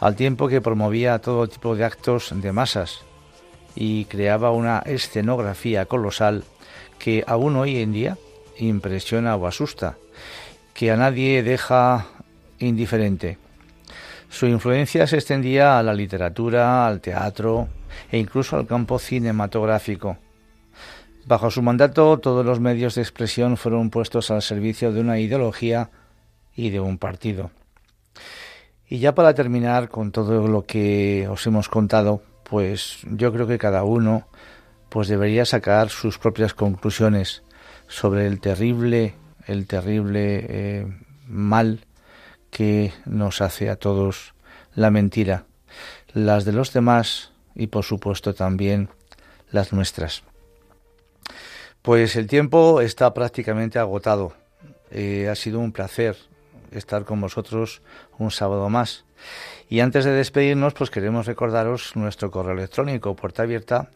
al 0.00 0.16
tiempo 0.16 0.48
que 0.48 0.60
promovía 0.60 1.20
todo 1.20 1.46
tipo 1.46 1.76
de 1.76 1.84
actos 1.84 2.32
de 2.34 2.52
masas 2.52 3.02
y 3.76 4.06
creaba 4.06 4.50
una 4.50 4.80
escenografía 4.80 5.86
colosal 5.86 6.44
que 6.98 7.22
aún 7.26 7.56
hoy 7.56 7.80
en 7.80 7.92
día 7.92 8.18
impresiona 8.58 9.36
o 9.36 9.46
asusta, 9.46 9.96
que 10.74 10.90
a 10.90 10.96
nadie 10.96 11.42
deja 11.42 12.06
indiferente. 12.58 13.38
Su 14.30 14.46
influencia 14.46 15.06
se 15.06 15.16
extendía 15.16 15.78
a 15.78 15.82
la 15.82 15.92
literatura, 15.92 16.86
al 16.86 17.00
teatro 17.00 17.68
e 18.10 18.18
incluso 18.18 18.56
al 18.56 18.66
campo 18.66 18.98
cinematográfico. 18.98 20.16
Bajo 21.24 21.50
su 21.52 21.62
mandato, 21.62 22.18
todos 22.18 22.44
los 22.44 22.58
medios 22.58 22.96
de 22.96 23.02
expresión 23.02 23.56
fueron 23.56 23.90
puestos 23.90 24.30
al 24.32 24.42
servicio 24.42 24.92
de 24.92 25.00
una 25.00 25.20
ideología 25.20 25.90
y 26.56 26.70
de 26.70 26.80
un 26.80 26.98
partido. 26.98 27.50
Y 28.88 28.98
ya 28.98 29.14
para 29.14 29.32
terminar 29.32 29.88
con 29.88 30.10
todo 30.10 30.48
lo 30.48 30.66
que 30.66 31.28
os 31.30 31.46
hemos 31.46 31.68
contado, 31.68 32.22
pues 32.42 32.98
yo 33.10 33.32
creo 33.32 33.46
que 33.46 33.56
cada 33.56 33.84
uno 33.84 34.26
pues 34.88 35.08
debería 35.08 35.46
sacar 35.46 35.88
sus 35.88 36.18
propias 36.18 36.54
conclusiones 36.54 37.42
sobre 37.86 38.26
el 38.26 38.40
terrible, 38.40 39.14
el 39.46 39.66
terrible 39.66 40.44
eh, 40.48 40.86
mal 41.26 41.86
que 42.50 42.92
nos 43.06 43.40
hace 43.40 43.70
a 43.70 43.76
todos 43.76 44.34
la 44.74 44.90
mentira, 44.90 45.46
las 46.12 46.44
de 46.44 46.52
los 46.52 46.72
demás 46.72 47.32
y 47.54 47.68
por 47.68 47.84
supuesto 47.84 48.34
también 48.34 48.90
las 49.50 49.72
nuestras. 49.72 50.24
Pues 51.82 52.14
el 52.14 52.28
tiempo 52.28 52.80
está 52.80 53.12
prácticamente 53.12 53.80
agotado. 53.80 54.34
Eh, 54.92 55.28
ha 55.28 55.34
sido 55.34 55.58
un 55.58 55.72
placer 55.72 56.16
estar 56.70 57.04
con 57.04 57.20
vosotros 57.20 57.82
un 58.18 58.30
sábado 58.30 58.68
más. 58.68 59.04
Y 59.68 59.80
antes 59.80 60.04
de 60.04 60.12
despedirnos, 60.12 60.74
pues 60.74 60.90
queremos 60.90 61.26
recordaros 61.26 61.96
nuestro 61.96 62.30
correo 62.30 62.52
electrónico 62.52 63.16
puerta 63.16 63.42
abierta 63.42 63.90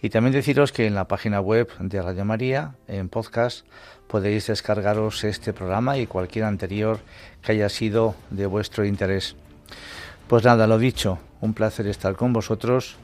y 0.00 0.10
también 0.10 0.32
deciros 0.32 0.70
que 0.70 0.86
en 0.86 0.94
la 0.94 1.08
página 1.08 1.40
web 1.40 1.68
de 1.80 2.02
Radio 2.02 2.24
María, 2.24 2.76
en 2.86 3.08
podcast, 3.08 3.66
podéis 4.06 4.46
descargaros 4.46 5.24
este 5.24 5.52
programa 5.52 5.98
y 5.98 6.06
cualquier 6.06 6.44
anterior 6.44 7.00
que 7.42 7.52
haya 7.52 7.68
sido 7.68 8.14
de 8.30 8.46
vuestro 8.46 8.84
interés. 8.84 9.34
Pues 10.28 10.44
nada, 10.44 10.68
lo 10.68 10.78
dicho, 10.78 11.18
un 11.40 11.52
placer 11.52 11.88
estar 11.88 12.14
con 12.14 12.32
vosotros 12.32 12.96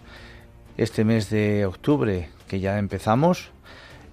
este 0.78 1.04
mes 1.04 1.28
de 1.28 1.66
octubre 1.66 2.30
que 2.46 2.60
ya 2.60 2.78
empezamos 2.78 3.50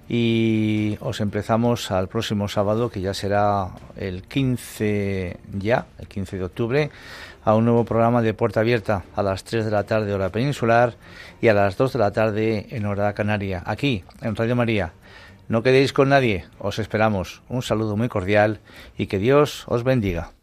y 0.09 0.97
os 0.99 1.22
empezamos 1.22 1.91
al 1.91 2.07
próximo 2.07 2.47
sábado 2.47 2.89
que 2.89 3.01
ya 3.01 3.13
será 3.13 3.70
el 3.95 4.24
15 4.24 5.38
ya, 5.53 5.86
el 5.99 6.07
15 6.07 6.38
de 6.38 6.43
octubre, 6.43 6.91
a 7.43 7.55
un 7.55 7.66
nuevo 7.66 7.86
programa 7.86 8.22
de 8.22 8.34
Puerta 8.34 8.59
Abierta 8.59 9.03
a 9.16 9.24
las 9.24 9.43
3 9.43 9.66
de 9.66 9.72
la 9.72 9.84
tarde 9.84 10.13
hora 10.13 10.30
peninsular 10.30 10.95
y 11.39 11.47
a 11.47 11.53
las 11.53 11.78
2 11.78 11.93
de 11.93 11.99
la 11.99 12.11
tarde 12.11 12.68
en 12.72 12.86
hora 12.88 13.13
canaria, 13.13 13.63
aquí 13.66 14.03
en 14.22 14.36
Radio 14.36 14.55
María. 14.55 14.93
No 15.47 15.61
quedéis 15.61 15.93
con 15.93 16.09
nadie, 16.09 16.45
os 16.57 16.80
esperamos. 16.80 17.43
Un 17.49 17.61
saludo 17.61 17.95
muy 17.95 18.09
cordial 18.09 18.59
y 18.97 19.05
que 19.05 19.20
Dios 19.20 19.66
os 19.68 19.84
bendiga. 19.84 20.35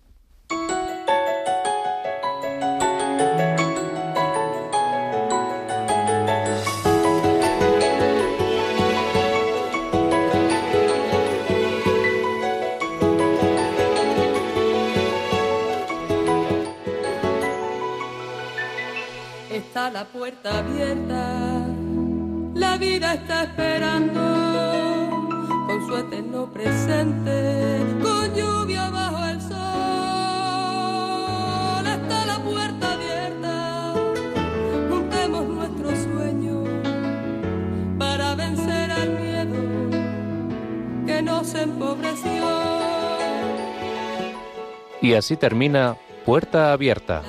Termina 45.36 45.96
Puerta 46.24 46.72
Abierta 46.72 47.22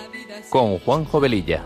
con 0.49 0.79
Juan 0.79 1.05
Jovelilla. 1.05 1.63